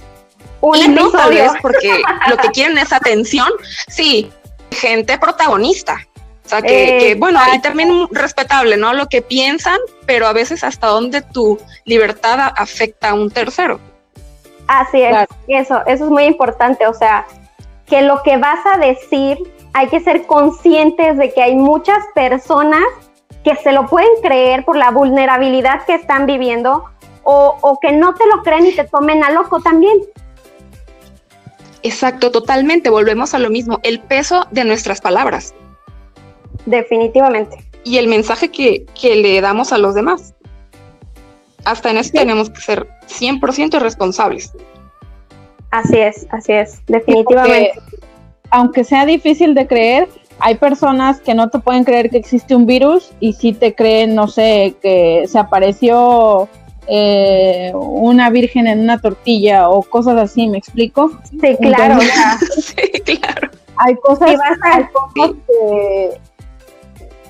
un 0.60 0.76
episodio, 0.76 1.54
porque 1.62 2.02
lo 2.28 2.36
que 2.36 2.48
quieren 2.48 2.78
es 2.78 2.92
atención. 2.92 3.48
Sí, 3.88 4.30
gente 4.76 5.18
protagonista. 5.18 6.06
O 6.44 6.48
sea, 6.48 6.62
que, 6.62 7.16
bueno, 7.18 7.40
y 7.52 7.60
también 7.60 8.06
respetable, 8.12 8.76
¿no? 8.76 8.94
Lo 8.94 9.08
que 9.08 9.20
piensan, 9.20 9.78
pero 10.06 10.28
a 10.28 10.32
veces 10.32 10.62
hasta 10.62 10.86
donde 10.86 11.20
tu 11.20 11.58
libertad 11.84 12.52
afecta 12.56 13.10
a 13.10 13.14
un 13.14 13.32
tercero. 13.32 13.80
Así 14.68 15.02
es, 15.02 15.26
eso, 15.48 15.84
eso 15.86 16.04
es 16.04 16.10
muy 16.10 16.24
importante. 16.24 16.86
O 16.86 16.94
sea, 16.94 17.26
que 17.86 18.02
lo 18.02 18.22
que 18.22 18.36
vas 18.36 18.60
a 18.72 18.78
decir, 18.78 19.38
hay 19.72 19.88
que 19.88 19.98
ser 19.98 20.26
conscientes 20.26 21.16
de 21.16 21.32
que 21.34 21.42
hay 21.42 21.56
muchas 21.56 21.98
personas 22.14 22.84
que 23.42 23.56
se 23.56 23.72
lo 23.72 23.86
pueden 23.86 24.10
creer 24.22 24.64
por 24.64 24.76
la 24.76 24.92
vulnerabilidad 24.92 25.84
que 25.84 25.94
están 25.94 26.26
viviendo 26.26 26.84
o, 27.24 27.56
o 27.60 27.80
que 27.80 27.90
no 27.90 28.14
te 28.14 28.24
lo 28.26 28.42
creen 28.44 28.66
y 28.66 28.72
te 28.72 28.84
tomen 28.84 29.24
a 29.24 29.30
loco 29.30 29.60
también. 29.60 29.98
Exacto, 31.86 32.32
totalmente. 32.32 32.90
Volvemos 32.90 33.32
a 33.32 33.38
lo 33.38 33.48
mismo, 33.48 33.78
el 33.84 34.00
peso 34.00 34.46
de 34.50 34.64
nuestras 34.64 35.00
palabras. 35.00 35.54
Definitivamente. 36.66 37.64
Y 37.84 37.98
el 37.98 38.08
mensaje 38.08 38.50
que, 38.50 38.86
le 39.02 39.40
damos 39.40 39.72
a 39.72 39.78
los 39.78 39.94
demás. 39.94 40.34
Hasta 41.64 41.90
en 41.90 41.98
eso 41.98 42.10
tenemos 42.12 42.50
que 42.50 42.60
ser 42.60 42.88
100% 43.06 43.78
responsables. 43.78 44.52
Así 45.70 45.98
es, 45.98 46.26
así 46.30 46.52
es, 46.52 46.80
definitivamente. 46.86 47.72
aunque 48.50 48.82
sea 48.84 49.04
difícil 49.04 49.54
de 49.54 49.66
creer, 49.66 50.08
hay 50.38 50.56
personas 50.56 51.20
que 51.20 51.34
no 51.34 51.50
te 51.50 51.58
pueden 51.60 51.84
creer 51.84 52.10
que 52.10 52.18
existe 52.18 52.54
un 52.54 52.66
virus 52.66 53.12
y 53.20 53.32
sí 53.32 53.52
te 53.52 53.74
creen, 53.74 54.14
no 54.14 54.26
sé, 54.26 54.74
que 54.82 55.24
se 55.28 55.38
apareció 55.38 56.48
eh, 56.88 57.72
una 57.74 58.30
virgen 58.30 58.66
en 58.66 58.80
una 58.80 58.98
tortilla 59.00 59.68
o 59.68 59.82
cosas 59.82 60.16
así, 60.16 60.46
¿me 60.46 60.58
explico? 60.58 61.18
Sí, 61.30 61.56
claro. 61.60 61.98
sí, 62.56 63.16
claro. 63.18 63.50
Hay 63.76 63.94
cosas, 63.96 64.36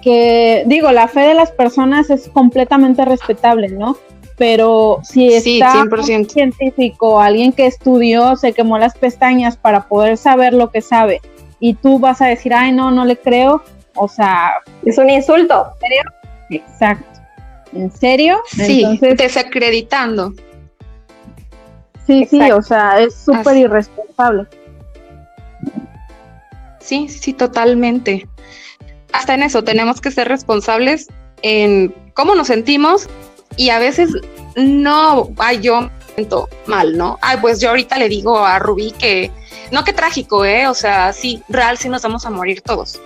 que, 0.02 0.62
digo, 0.66 0.92
la 0.92 1.08
fe 1.08 1.20
de 1.20 1.34
las 1.34 1.50
personas 1.50 2.10
es 2.10 2.28
completamente 2.28 3.04
respetable, 3.04 3.68
¿no? 3.68 3.96
Pero 4.36 5.00
si 5.02 5.32
está 5.32 5.82
un 5.82 6.28
científico, 6.28 7.20
alguien 7.20 7.52
que 7.52 7.66
estudió, 7.66 8.36
se 8.36 8.52
quemó 8.52 8.78
las 8.78 8.96
pestañas 8.96 9.56
para 9.56 9.88
poder 9.88 10.16
saber 10.16 10.52
lo 10.52 10.70
que 10.70 10.82
sabe, 10.82 11.20
y 11.58 11.74
tú 11.74 11.98
vas 11.98 12.20
a 12.20 12.26
decir, 12.26 12.54
ay, 12.54 12.70
no, 12.70 12.90
no 12.90 13.04
le 13.04 13.16
creo, 13.16 13.62
o 13.96 14.06
sea... 14.06 14.52
Es 14.84 14.98
un 14.98 15.10
insulto. 15.10 15.66
Exacto. 16.50 17.15
¿En 17.72 17.90
serio? 17.90 18.42
Sí, 18.46 18.98
desacreditando. 19.00 20.32
Sí, 22.06 22.26
sí, 22.30 22.40
o 22.52 22.62
sea, 22.62 23.00
es 23.00 23.14
súper 23.14 23.56
irresponsable. 23.56 24.46
Sí, 26.80 27.08
sí, 27.08 27.32
totalmente. 27.32 28.28
Hasta 29.12 29.34
en 29.34 29.42
eso 29.42 29.64
tenemos 29.64 30.00
que 30.00 30.12
ser 30.12 30.28
responsables 30.28 31.08
en 31.42 31.92
cómo 32.14 32.34
nos 32.34 32.46
sentimos 32.46 33.08
y 33.56 33.70
a 33.70 33.78
veces 33.78 34.10
no, 34.56 35.30
ay, 35.38 35.60
yo 35.60 35.82
me 35.82 35.90
siento 36.14 36.48
mal, 36.66 36.96
¿no? 36.96 37.18
Ay, 37.22 37.38
pues 37.40 37.60
yo 37.60 37.70
ahorita 37.70 37.98
le 37.98 38.08
digo 38.08 38.38
a 38.38 38.58
Rubí 38.58 38.92
que, 38.92 39.32
no 39.72 39.82
que 39.84 39.92
trágico, 39.92 40.44
¿eh? 40.44 40.68
O 40.68 40.74
sea, 40.74 41.12
sí, 41.12 41.42
real, 41.48 41.76
sí 41.76 41.88
nos 41.88 42.02
vamos 42.02 42.24
a 42.24 42.30
morir 42.30 42.62
todos. 42.62 43.00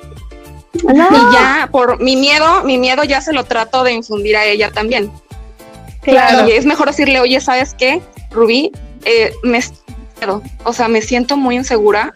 Y 0.73 1.33
ya, 1.33 1.69
por 1.71 2.01
mi 2.01 2.17
miedo, 2.17 2.63
mi 2.65 2.79
miedo 2.79 3.05
ya 3.05 3.21
se 3.21 3.33
lo 3.33 3.45
trato 3.45 3.83
de 3.83 3.93
infundir 3.93 4.37
a 4.37 4.45
ella 4.45 4.71
también. 4.71 5.11
Claro. 6.03 6.49
Y 6.49 6.53
es 6.53 6.65
mejor 6.65 6.89
decirle, 6.89 7.21
oye, 7.21 7.41
¿sabes 7.41 7.75
qué, 7.75 8.01
Rubí? 8.31 8.73
Eh, 9.05 9.33
me 9.43 9.61
o 10.65 10.73
sea, 10.73 10.89
me 10.89 11.03
siento 11.03 11.37
muy 11.37 11.57
insegura 11.57 12.13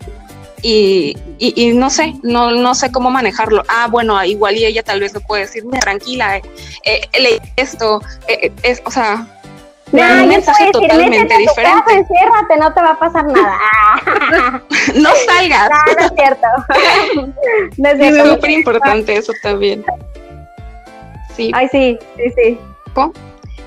y, 0.62 1.16
y, 1.38 1.72
no 1.72 1.90
sé, 1.90 2.14
no, 2.22 2.50
no 2.52 2.74
sé 2.74 2.90
cómo 2.90 3.10
manejarlo. 3.10 3.62
Ah, 3.68 3.86
bueno, 3.90 4.22
igual 4.24 4.56
y 4.56 4.64
ella 4.64 4.82
tal 4.82 5.00
vez 5.00 5.12
lo 5.12 5.20
puede 5.20 5.42
decir, 5.42 5.62
tranquila, 5.80 6.38
eh, 6.38 6.42
eh, 6.84 7.40
esto, 7.56 8.00
eh, 8.28 8.50
es, 8.62 8.80
o 8.86 8.90
sea, 8.90 9.33
no, 9.94 10.22
un 10.22 10.28
mensaje 10.28 10.70
totalmente 10.72 11.37
diferente. 11.38 11.83
Casa, 11.85 11.96
enciérrate, 11.96 12.57
no 12.59 12.74
te 12.74 12.80
va 12.80 12.90
a 12.90 12.98
pasar 12.98 13.24
nada. 13.26 13.59
no 14.94 15.11
salgas. 15.26 15.70
No, 15.70 15.94
no 15.94 16.07
es 16.07 16.12
cierto. 16.16 16.46
no 17.76 17.88
es 17.88 17.98
cierto. 17.98 18.35
Súper 18.35 18.50
importante 18.50 19.16
eso 19.16 19.33
también. 19.42 19.85
Sí. 21.37 21.50
Ay, 21.54 21.68
sí, 21.70 21.98
sí, 22.16 22.33
sí. 22.37 22.59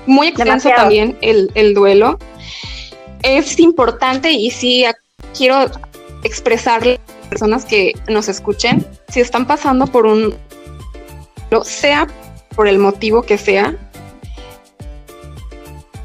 Muy 0.06 0.28
extenso 0.28 0.70
también 0.70 1.18
el, 1.20 1.50
el 1.54 1.74
duelo. 1.74 2.18
Es 3.22 3.58
importante 3.58 4.30
y 4.30 4.50
sí 4.50 4.86
quiero 5.36 5.66
expresarle 6.22 6.94
a 6.94 7.12
las 7.20 7.28
personas 7.28 7.64
que 7.64 7.94
nos 8.08 8.28
escuchen, 8.28 8.86
si 9.08 9.20
están 9.20 9.46
pasando 9.46 9.86
por 9.86 10.06
un, 10.06 10.34
sea 11.62 12.06
por 12.54 12.68
el 12.68 12.78
motivo 12.78 13.22
que 13.22 13.38
sea, 13.38 13.76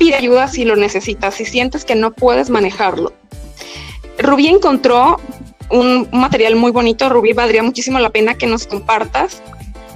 pide 0.03 0.17
ayuda 0.17 0.49
si 0.49 0.65
lo 0.65 0.75
necesitas, 0.75 1.35
si 1.35 1.45
sientes 1.45 1.85
que 1.85 1.95
no 1.95 2.11
puedes 2.11 2.49
manejarlo. 2.49 3.13
Rubí 4.17 4.47
encontró 4.47 5.17
un, 5.69 6.09
material 6.11 6.57
muy 6.57 6.71
bonito, 6.71 7.07
Rubí, 7.07 7.31
valdría 7.31 7.63
muchísimo 7.63 7.99
la 7.99 8.09
pena 8.09 8.35
que 8.35 8.45
nos 8.45 8.67
compartas 8.67 9.41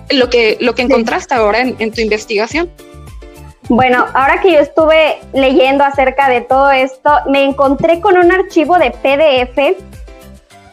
lo 0.09 0.29
que, 0.29 0.57
lo 0.61 0.75
que 0.75 0.83
encontraste 0.83 1.35
ahora 1.35 1.59
en, 1.59 1.75
en 1.79 1.91
tu 1.91 1.99
investigación. 1.99 2.71
Bueno, 3.67 4.05
ahora 4.13 4.39
que 4.39 4.53
yo 4.53 4.59
estuve 4.59 5.19
leyendo 5.33 5.83
acerca 5.83 6.29
de 6.29 6.39
todo 6.39 6.71
esto, 6.71 7.11
me 7.29 7.43
encontré 7.43 7.99
con 7.99 8.17
un 8.17 8.31
archivo 8.31 8.79
de 8.79 8.91
PDF 8.91 9.77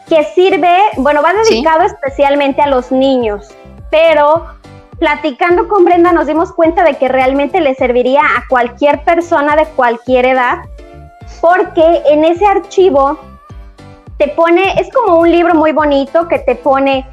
que 0.07 0.23
sirve, 0.33 0.77
bueno, 0.95 1.21
va 1.21 1.33
dedicado 1.33 1.83
especialmente 1.83 2.61
a 2.61 2.67
los 2.67 2.89
niños, 2.89 3.49
pero 3.91 4.45
platicando 4.99 5.67
con 5.67 5.85
Brenda 5.85 6.11
nos 6.11 6.27
dimos 6.27 6.53
cuenta 6.53 6.83
de 6.83 6.95
que 6.95 7.07
realmente 7.07 7.61
le 7.61 7.75
serviría 7.75 8.21
a 8.21 8.47
cualquier 8.47 9.03
persona 9.03 9.55
de 9.55 9.65
cualquier 9.65 10.25
edad, 10.25 10.59
porque 11.41 12.01
en 12.09 12.23
ese 12.23 12.45
archivo 12.45 13.19
te 14.17 14.29
pone, 14.29 14.79
es 14.79 14.91
como 14.93 15.19
un 15.19 15.31
libro 15.31 15.55
muy 15.55 15.71
bonito 15.71 16.27
que 16.27 16.39
te 16.39 16.55
pone 16.55 17.05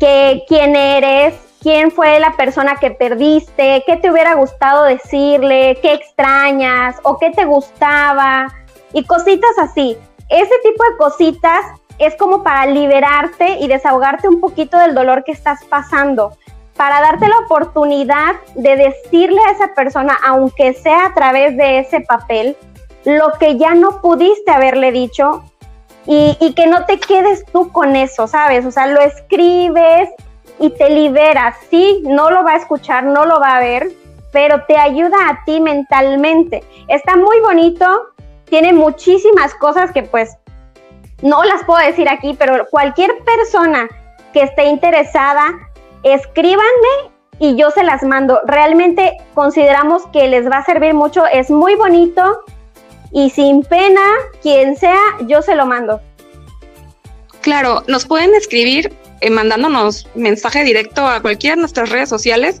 que 0.00 0.44
quién 0.48 0.74
eres, 0.74 1.34
quién 1.60 1.90
fue 1.90 2.18
la 2.18 2.32
persona 2.32 2.76
que 2.76 2.90
perdiste, 2.90 3.84
qué 3.86 3.96
te 3.96 4.10
hubiera 4.10 4.34
gustado 4.34 4.84
decirle, 4.84 5.78
qué 5.82 5.94
extrañas 5.94 6.96
o 7.02 7.18
qué 7.18 7.30
te 7.30 7.44
gustaba 7.44 8.48
y 8.92 9.04
cositas 9.04 9.50
así. 9.58 9.96
Ese 10.28 10.54
tipo 10.62 10.84
de 10.90 10.96
cositas 10.98 11.64
es 11.98 12.14
como 12.16 12.42
para 12.42 12.66
liberarte 12.66 13.58
y 13.60 13.68
desahogarte 13.68 14.28
un 14.28 14.40
poquito 14.40 14.78
del 14.78 14.94
dolor 14.94 15.24
que 15.24 15.32
estás 15.32 15.64
pasando 15.64 16.32
para 16.78 17.00
darte 17.00 17.26
la 17.26 17.40
oportunidad 17.40 18.36
de 18.54 18.76
decirle 18.76 19.40
a 19.48 19.50
esa 19.50 19.74
persona, 19.74 20.16
aunque 20.24 20.74
sea 20.74 21.06
a 21.06 21.12
través 21.12 21.56
de 21.56 21.80
ese 21.80 22.00
papel, 22.02 22.56
lo 23.04 23.32
que 23.40 23.58
ya 23.58 23.74
no 23.74 24.00
pudiste 24.00 24.52
haberle 24.52 24.92
dicho 24.92 25.42
y, 26.06 26.54
que 26.54 26.68
no 26.68 26.86
te 26.86 27.00
quedes 27.00 27.44
tú 27.46 27.72
con 27.72 27.96
eso, 27.96 28.28
¿sabes? 28.28 28.64
O 28.64 28.70
sea, 28.70 28.86
lo 28.86 29.00
escribes 29.00 30.08
y 30.60 30.70
te 30.70 30.88
liberas. 30.88 31.56
Sí, 31.68 32.00
no 32.06 32.30
lo 32.30 32.44
va 32.44 32.52
a 32.52 32.58
escuchar, 32.58 33.04
no 33.04 33.26
lo 33.26 33.40
va 33.40 33.56
a 33.56 33.60
ver, 33.60 33.90
pero 34.32 34.64
te 34.66 34.76
ayuda 34.76 35.16
a 35.28 35.44
ti 35.44 35.60
mentalmente. 35.60 36.62
Está 36.86 37.16
muy 37.16 37.40
bonito, 37.40 38.10
tiene 38.44 38.72
muchísimas 38.72 39.52
cosas 39.56 39.90
que 39.90 40.04
pues 40.04 40.36
no 41.22 41.42
las 41.42 41.64
puedo 41.64 41.84
decir 41.84 42.08
aquí, 42.08 42.36
pero 42.38 42.68
cualquier 42.70 43.10
persona 43.24 43.88
que 44.32 44.42
esté 44.42 44.66
interesada, 44.66 45.44
escríbanme 46.02 47.12
y 47.38 47.56
yo 47.56 47.70
se 47.70 47.82
las 47.82 48.02
mando. 48.02 48.40
Realmente 48.46 49.16
consideramos 49.34 50.06
que 50.12 50.28
les 50.28 50.50
va 50.50 50.58
a 50.58 50.64
servir 50.64 50.94
mucho, 50.94 51.24
es 51.26 51.50
muy 51.50 51.74
bonito 51.74 52.44
y 53.12 53.30
sin 53.30 53.62
pena, 53.62 54.02
quien 54.42 54.76
sea, 54.76 55.00
yo 55.26 55.42
se 55.42 55.54
lo 55.54 55.66
mando. 55.66 56.00
Claro, 57.40 57.82
nos 57.86 58.06
pueden 58.06 58.34
escribir 58.34 58.92
eh, 59.20 59.30
mandándonos 59.30 60.06
mensaje 60.14 60.64
directo 60.64 61.06
a 61.06 61.20
cualquiera 61.20 61.56
de 61.56 61.60
nuestras 61.60 61.90
redes 61.90 62.08
sociales 62.08 62.60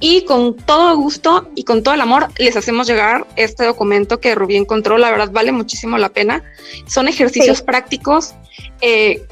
y 0.00 0.24
con 0.24 0.56
todo 0.56 0.96
gusto 0.96 1.48
y 1.54 1.64
con 1.64 1.82
todo 1.82 1.94
el 1.94 2.00
amor 2.00 2.28
les 2.38 2.56
hacemos 2.56 2.86
llegar 2.86 3.26
este 3.36 3.64
documento 3.64 4.20
que 4.20 4.34
Rubí 4.34 4.56
encontró. 4.56 4.98
La 4.98 5.10
verdad 5.10 5.30
vale 5.30 5.52
muchísimo 5.52 5.98
la 5.98 6.10
pena. 6.10 6.42
Son 6.86 7.08
ejercicios 7.08 7.62
prácticos 7.62 8.34
eh, 8.80 9.22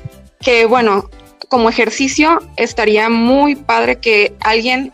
que, 0.40 0.66
bueno, 0.66 1.10
como 1.48 1.68
ejercicio 1.68 2.40
estaría 2.56 3.08
muy 3.08 3.56
padre 3.56 3.96
que 3.96 4.34
alguien 4.40 4.92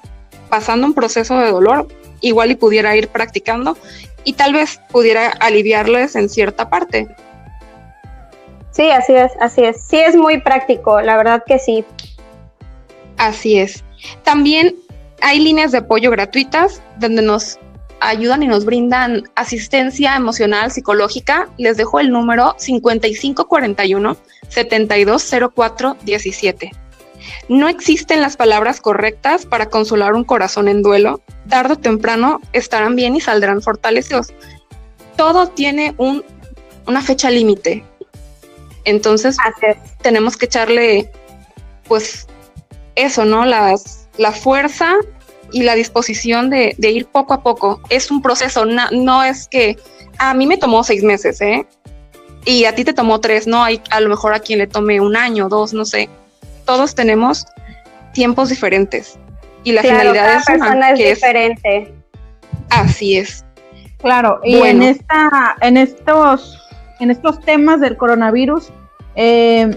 pasando 0.49 0.87
un 0.87 0.95
proceso 0.95 1.39
de 1.39 1.51
dolor 1.51 1.89
igual 2.21 2.51
y 2.51 2.55
pudiera 2.55 2.97
ir 2.97 3.09
practicando 3.09 3.77
y 4.25 4.35
tal 4.35 4.53
vez 4.53 4.81
pudiera 4.91 5.29
aliviarles 5.29 6.17
en 6.17 6.29
cierta 6.29 6.69
parte. 6.69 7.09
Sí, 8.71 8.91
así 8.91 9.15
es, 9.15 9.33
así 9.41 9.63
es. 9.65 9.83
Sí 9.83 9.99
es 9.99 10.15
muy 10.17 10.41
práctico, 10.41 11.01
la 11.01 11.17
verdad 11.17 11.43
que 11.47 11.59
sí. 11.59 11.85
Así 13.17 13.59
es. 13.59 13.85
También 14.23 14.77
hay 15.21 15.41
líneas 15.41 15.73
de 15.73 15.79
apoyo 15.79 16.11
gratuitas 16.11 16.81
donde 16.99 17.23
nos 17.23 17.59
ayudan 18.01 18.43
y 18.43 18.49
nos 18.49 18.65
brindan 18.65 19.25
asistencia 19.37 20.17
emocional, 20.17 20.71
psicológica. 20.71 21.51
Les 21.59 21.77
dejo 21.77 22.01
el 22.01 22.11
número 22.11 22.55
5541 22.59 24.17
720417. 24.49 26.73
No 27.49 27.69
existen 27.69 28.23
las 28.23 28.37
palabras 28.37 28.81
correctas 28.81 29.47
para 29.47 29.67
consolar 29.67 30.15
un 30.15 30.25
corazón 30.25 30.69
en 30.69 30.83
duelo. 30.83 31.21
Tardo 31.49 31.75
o 31.75 31.79
temprano 31.79 32.41
estarán 32.53 32.97
bien 32.97 33.17
y 33.17 33.21
saldrán 33.21 33.63
fortalecidos. 33.63 34.33
Todo 35.17 35.49
tiene 35.49 35.95
un, 35.99 36.25
una 36.87 37.03
fecha 37.03 37.31
límite. 37.31 37.85
Entonces 38.85 39.37
tenemos 40.01 40.37
que 40.37 40.47
echarle, 40.47 41.11
pues, 41.87 42.27
eso, 42.95 43.25
¿no? 43.25 43.45
Las, 43.45 44.09
la 44.17 44.33
fuerza 44.33 44.95
y 45.53 45.63
la 45.63 45.75
disposición 45.75 46.51
de, 46.51 46.75
ir 46.79 47.07
poco 47.07 47.35
a 47.35 47.43
poco. 47.43 47.81
Es 47.89 48.11
un 48.11 48.23
proceso, 48.23 48.65
no, 48.65 49.23
es 49.23 49.49
que 49.49 49.79
a 50.19 50.35
mí 50.35 50.47
me 50.47 50.57
tomó 50.57 50.85
seis 50.85 51.03
meses, 51.03 51.41
¿eh? 51.41 51.67
Y 52.45 52.65
a 52.65 52.75
ti 52.75 52.85
te 52.85 52.93
tomó 52.93 53.21
tres, 53.21 53.47
¿no? 53.47 53.63
Hay 53.63 53.83
a 53.91 54.01
lo 54.01 54.09
mejor 54.09 54.33
a 54.33 54.41
quien 54.41 54.59
le 54.59 54.67
tome 54.67 55.01
un 55.01 55.17
año, 55.17 55.49
dos, 55.49 55.73
no 55.73 55.85
sé. 55.85 56.09
Todos 56.65 56.95
tenemos 56.95 57.47
tiempos 58.13 58.49
diferentes. 58.49 59.19
Y 59.65 59.73
la 59.73 59.83
finalidad 59.83 60.37
es, 60.37 60.45
persona 60.47 60.91
es 60.93 60.99
diferente. 60.99 61.95
así 62.71 63.19
es. 63.19 63.45
Claro, 63.99 64.41
y 64.43 64.57
en 64.57 64.83
esta, 64.83 65.57
en 65.61 65.77
estos, 65.77 66.59
en 67.01 67.11
estos 67.11 67.39
temas 67.41 67.81
del 67.81 67.99
coronavirus, 67.99 68.71
eh, 69.15 69.77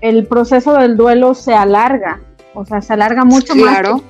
el 0.00 0.26
proceso 0.26 0.74
del 0.74 0.96
duelo 0.96 1.34
se 1.34 1.52
alarga, 1.52 2.20
o 2.54 2.64
sea, 2.64 2.80
se 2.80 2.94
alarga 2.94 3.24
mucho 3.24 3.52
claro. 3.52 3.96
más 3.96 4.02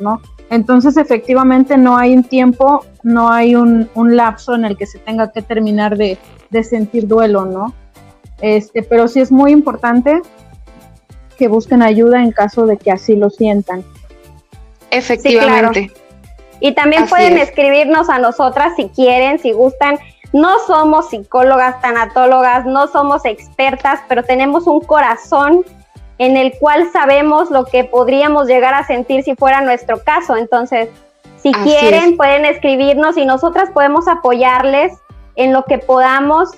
¿no? 0.00 0.20
Entonces, 0.50 0.96
efectivamente, 0.96 1.76
no 1.76 1.96
hay 1.96 2.14
un 2.14 2.24
tiempo, 2.24 2.84
no 3.02 3.30
hay 3.30 3.54
un, 3.54 3.88
lapso 3.94 4.54
en 4.54 4.64
el 4.64 4.76
que 4.76 4.86
se 4.86 4.98
tenga 4.98 5.32
que 5.32 5.42
terminar 5.42 5.96
de, 5.96 6.18
sentir 6.62 7.06
duelo, 7.06 7.46
¿no? 7.46 7.72
Este, 8.40 8.82
pero 8.82 9.08
sí 9.08 9.20
es 9.20 9.32
muy 9.32 9.52
importante 9.52 10.20
que 11.38 11.48
busquen 11.48 11.82
ayuda 11.82 12.22
en 12.22 12.32
caso 12.32 12.66
de 12.66 12.76
que 12.76 12.90
así 12.90 13.16
lo 13.16 13.30
sientan. 13.30 13.84
Efectivamente. 14.90 15.90
Y 16.60 16.72
también 16.74 17.08
pueden 17.08 17.38
escribirnos 17.38 18.08
a 18.10 18.18
nosotras 18.18 18.74
si 18.76 18.88
quieren, 18.88 19.38
si 19.38 19.52
gustan. 19.52 19.98
No 20.32 20.58
somos 20.66 21.10
psicólogas, 21.10 21.80
tanatólogas, 21.80 22.66
no 22.66 22.88
somos 22.88 23.24
expertas, 23.24 24.00
pero 24.08 24.22
tenemos 24.22 24.66
un 24.66 24.80
corazón 24.80 25.64
en 26.22 26.36
el 26.36 26.56
cual 26.60 26.88
sabemos 26.92 27.50
lo 27.50 27.64
que 27.64 27.82
podríamos 27.82 28.46
llegar 28.46 28.74
a 28.74 28.86
sentir 28.86 29.24
si 29.24 29.34
fuera 29.34 29.60
nuestro 29.60 30.04
caso. 30.04 30.36
Entonces, 30.36 30.88
si 31.36 31.50
quieren, 31.50 32.16
pueden 32.16 32.44
escribirnos 32.44 33.16
y 33.16 33.26
nosotras 33.26 33.70
podemos 33.70 34.06
apoyarles 34.06 34.92
en 35.34 35.52
lo 35.52 35.64
que 35.64 35.78
podamos. 35.78 36.50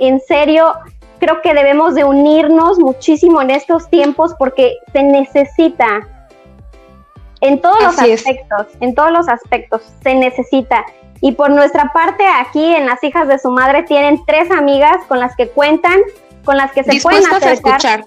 En 0.00 0.20
serio, 0.20 0.72
creo 1.20 1.40
que 1.42 1.54
debemos 1.54 1.94
de 1.94 2.02
unirnos 2.02 2.80
muchísimo 2.80 3.40
en 3.40 3.50
estos 3.50 3.88
tiempos 3.88 4.34
porque 4.36 4.78
se 4.92 5.04
necesita. 5.04 6.08
En 7.40 7.60
todos 7.60 7.80
los 7.80 7.96
aspectos, 7.96 8.66
en 8.80 8.96
todos 8.96 9.12
los 9.12 9.28
aspectos, 9.28 9.82
se 10.02 10.16
necesita. 10.16 10.84
Y 11.20 11.32
por 11.32 11.50
nuestra 11.50 11.92
parte, 11.92 12.24
aquí 12.40 12.74
en 12.74 12.86
Las 12.86 13.04
Hijas 13.04 13.28
de 13.28 13.38
su 13.38 13.50
Madre 13.50 13.84
tienen 13.84 14.24
tres 14.26 14.50
amigas 14.50 14.96
con 15.06 15.20
las 15.20 15.36
que 15.36 15.50
cuentan, 15.50 16.00
con 16.44 16.56
las 16.56 16.72
que 16.72 16.82
se 16.82 17.00
pueden 17.00 17.24
acercar. 17.26 18.06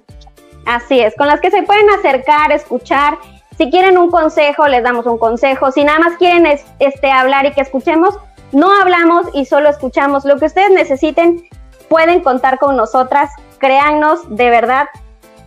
Así 0.68 1.00
es, 1.00 1.16
con 1.16 1.28
las 1.28 1.40
que 1.40 1.50
se 1.50 1.64
pueden 1.64 1.90
acercar, 1.92 2.52
escuchar. 2.52 3.18
Si 3.58 3.72
quieren 3.72 3.98
un 3.98 4.12
consejo, 4.12 4.68
les 4.68 4.84
damos 4.84 5.06
un 5.06 5.18
consejo. 5.18 5.72
Si 5.72 5.82
nada 5.86 5.98
más 6.00 6.18
quieren 6.18 6.46
este, 6.80 7.10
hablar 7.10 7.46
y 7.46 7.54
que 7.54 7.62
escuchemos, 7.62 8.14
no 8.52 8.70
hablamos 8.82 9.28
y 9.34 9.46
solo 9.46 9.70
escuchamos. 9.70 10.26
Lo 10.26 10.38
que 10.38 10.46
ustedes 10.46 10.72
necesiten, 10.72 11.48
pueden 11.88 12.20
contar 12.20 12.60
con 12.60 12.76
nosotras. 12.76 13.32
Créannos, 13.60 14.20
de 14.28 14.50
verdad, 14.50 14.88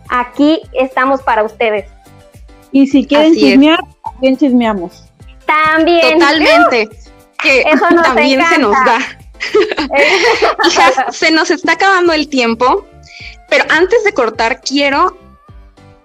aquí 0.09 0.59
estamos 0.73 1.21
para 1.21 1.43
ustedes. 1.43 1.87
Y 2.71 2.87
si 2.87 3.05
quieren 3.05 3.35
chismear, 3.35 3.79
también 4.03 4.37
chismeamos. 4.37 5.05
También. 5.45 6.17
Totalmente. 6.17 6.89
Que 7.43 7.61
Eso 7.61 7.85
también 8.03 8.43
se 8.47 8.57
nos 8.57 8.71
da. 8.71 8.97
Hijas, 10.67 11.15
se 11.15 11.29
nos 11.29 11.51
está 11.51 11.73
acabando 11.73 12.11
el 12.11 12.27
tiempo. 12.27 12.87
Pero 13.51 13.65
antes 13.67 14.05
de 14.05 14.13
cortar, 14.13 14.61
quiero 14.61 15.17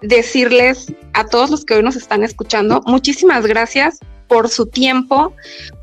decirles 0.01 0.91
a 1.13 1.25
todos 1.25 1.49
los 1.49 1.63
que 1.63 1.75
hoy 1.75 1.81
nos 1.81 1.95
están 1.95 2.21
escuchando, 2.21 2.83
muchísimas 2.85 3.45
gracias 3.45 3.99
por 4.27 4.49
su 4.49 4.65
tiempo, 4.65 5.33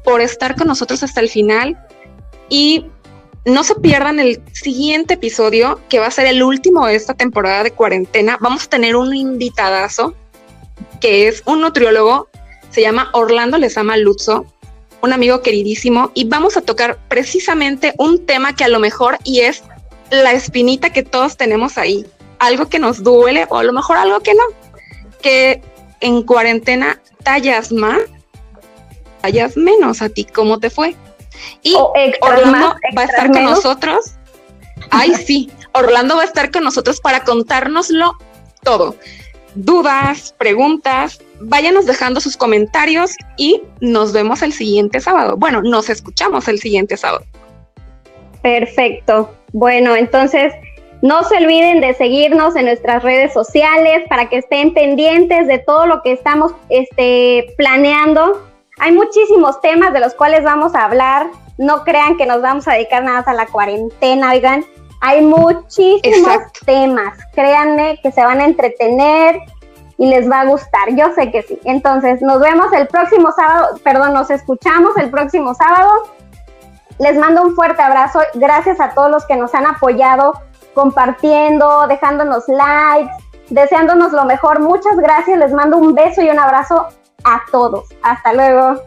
por 0.05 0.21
estar 0.21 0.57
con 0.57 0.67
nosotros 0.67 1.03
hasta 1.03 1.23
el 1.23 1.31
final 1.31 1.79
y 2.51 2.85
no 3.47 3.65
se 3.65 3.77
pierdan 3.77 4.21
el 4.21 4.43
siguiente 4.53 5.15
episodio, 5.15 5.81
que 5.89 6.01
va 6.01 6.09
a 6.09 6.11
ser 6.11 6.27
el 6.27 6.43
último 6.43 6.87
de 6.87 6.97
esta 6.97 7.15
temporada 7.15 7.63
de 7.63 7.71
cuarentena. 7.71 8.37
Vamos 8.43 8.65
a 8.65 8.69
tener 8.69 8.95
un 8.95 9.15
invitadazo, 9.15 10.15
que 11.01 11.29
es 11.29 11.43
un 11.47 11.63
nutriólogo, 11.63 12.29
se 12.69 12.83
llama 12.83 13.09
Orlando 13.15 13.57
Lezama 13.57 13.97
Luzzo, 13.97 14.45
un 15.01 15.15
amigo 15.15 15.41
queridísimo, 15.41 16.11
y 16.13 16.25
vamos 16.25 16.59
a 16.59 16.61
tocar 16.61 16.99
precisamente 17.09 17.95
un 17.97 18.27
tema 18.27 18.55
que 18.55 18.65
a 18.65 18.69
lo 18.69 18.81
mejor 18.81 19.17
y 19.25 19.41
es 19.41 19.63
la 20.23 20.33
espinita 20.33 20.91
que 20.91 21.03
todos 21.03 21.37
tenemos 21.37 21.79
ahí, 21.79 22.07
algo 22.39 22.69
que 22.69 22.79
nos 22.79 23.03
duele 23.03 23.47
o 23.51 23.59
a 23.59 23.65
lo 23.65 23.73
mejor 23.73 23.97
algo 23.97 24.21
que 24.21 24.35
no, 24.35 24.43
que 25.23 25.63
en 26.01 26.23
cuarentena 26.23 27.01
tallas 27.23 27.73
más, 27.73 28.01
tallas 29.23 29.57
menos 29.57 30.03
a 30.03 30.09
ti, 30.09 30.25
¿cómo 30.25 30.59
te 30.61 30.71
fue? 30.71 30.95
Y 31.63 31.75
Orlando 32.21 32.77
va 32.97 33.03
a 33.03 33.05
estar 33.05 33.31
con 33.31 33.45
nosotros. 33.45 34.13
Ay, 34.91 35.15
sí, 35.27 35.51
Orlando 35.73 36.17
va 36.17 36.23
a 36.23 36.27
estar 36.27 36.51
con 36.51 36.65
nosotros 36.65 37.01
para 37.01 37.25
contárnoslo 37.25 38.17
todo. 38.63 38.97
Dudas, 39.55 40.35
preguntas, 40.37 41.21
váyanos 41.41 41.87
dejando 41.87 42.21
sus 42.21 42.37
comentarios 42.37 43.13
y 43.37 43.63
nos 43.81 44.13
vemos 44.13 44.43
el 44.43 44.53
siguiente 44.53 45.01
sábado. 45.01 45.37
Bueno, 45.37 45.63
nos 45.63 45.91
escuchamos 45.91 46.49
el 46.49 46.59
siguiente 46.61 46.97
sábado. 46.97 47.25
Perfecto. 48.45 49.31
Bueno, 49.55 49.97
entonces 49.97 50.53
no 51.01 51.23
se 51.23 51.39
olviden 51.39 51.81
de 51.81 51.95
seguirnos 51.95 52.55
en 52.57 52.67
nuestras 52.67 53.03
redes 53.03 53.33
sociales 53.33 54.03
para 54.11 54.29
que 54.29 54.37
estén 54.37 54.75
pendientes 54.75 55.47
de 55.47 55.61
todo 55.61 55.87
lo 55.87 56.03
que 56.03 56.13
estamos 56.13 56.53
este, 56.69 57.47
planeando. 57.57 58.43
Hay 58.81 58.93
muchísimos 58.93 59.63
temas 59.63 59.95
de 59.95 60.01
los 60.01 60.13
cuales 60.13 60.45
vamos 60.45 60.75
a 60.75 60.85
hablar. 60.85 61.29
No 61.57 61.85
crean 61.85 62.19
que 62.19 62.27
nos 62.27 62.43
vamos 62.43 62.69
a 62.69 62.73
dedicar 62.73 63.03
nada 63.03 63.21
más 63.21 63.29
a 63.29 63.33
la 63.33 63.47
cuarentena, 63.47 64.33
oigan. 64.33 64.63
Hay 65.01 65.23
muchísimos 65.23 66.37
temas. 66.67 67.17
Créanme 67.35 67.99
que 68.03 68.13
se 68.13 68.23
van 68.23 68.41
a 68.41 68.45
entretener 68.45 69.41
y 69.97 70.07
les 70.07 70.31
va 70.31 70.43
a 70.43 70.45
gustar. 70.45 70.95
Yo 70.95 71.15
sé 71.15 71.31
que 71.31 71.41
sí. 71.45 71.59
Entonces, 71.65 72.21
nos 72.21 72.41
vemos 72.41 72.71
el 72.75 72.89
próximo 72.89 73.33
sábado, 73.33 73.79
perdón, 73.83 74.13
nos 74.13 74.29
escuchamos 74.29 74.95
el 74.99 75.09
próximo 75.09 75.55
sábado 75.55 75.91
les 76.99 77.17
mando 77.19 77.43
un 77.43 77.55
fuerte 77.55 77.83
abrazo. 77.83 78.21
Gracias 78.35 78.81
a 78.81 78.91
todos 78.91 79.11
los 79.11 79.27
que 79.27 79.37
nos 79.37 79.55
han 79.55 79.67
apoyado 79.67 80.33
compartiendo, 80.75 81.87
dejándonos 81.89 82.45
likes, 82.49 83.13
deseándonos 83.51 84.13
lo 84.13 84.25
mejor. 84.25 84.61
Muchas 84.61 84.97
gracias. 84.97 85.39
Les 85.39 85.53
mando 85.53 85.79
un 85.79 85.95
beso 85.95 86.23
y 86.23 86.29
un 86.29 86.39
abrazo 86.39 86.89
a 87.25 87.43
todos. 87.51 87.85
Hasta 88.03 88.33
luego. 88.33 88.81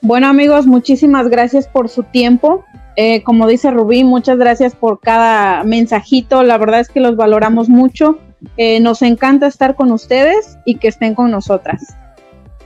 Bueno 0.00 0.28
amigos, 0.28 0.66
muchísimas 0.66 1.28
gracias 1.28 1.66
por 1.66 1.88
su 1.88 2.02
tiempo. 2.02 2.64
Eh, 2.96 3.22
como 3.22 3.46
dice 3.46 3.70
Rubí, 3.70 4.04
muchas 4.04 4.36
gracias 4.36 4.74
por 4.74 5.00
cada 5.00 5.64
mensajito. 5.64 6.42
La 6.42 6.58
verdad 6.58 6.80
es 6.80 6.88
que 6.88 7.00
los 7.00 7.16
valoramos 7.16 7.68
mucho. 7.68 8.18
Eh, 8.58 8.80
nos 8.80 9.00
encanta 9.00 9.46
estar 9.46 9.74
con 9.74 9.90
ustedes 9.90 10.58
y 10.66 10.76
que 10.76 10.88
estén 10.88 11.14
con 11.14 11.30
nosotras. 11.30 11.96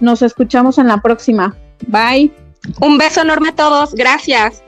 Nos 0.01 0.23
escuchamos 0.23 0.79
en 0.79 0.89
la 0.89 1.01
próxima. 1.01 1.57
Bye. 1.87 2.48
Un 2.81 2.99
beso 2.99 3.21
enorme 3.23 3.51
a 3.51 3.55
todos. 3.55 3.95
Gracias. 3.95 4.63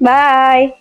Bye. 0.00 0.74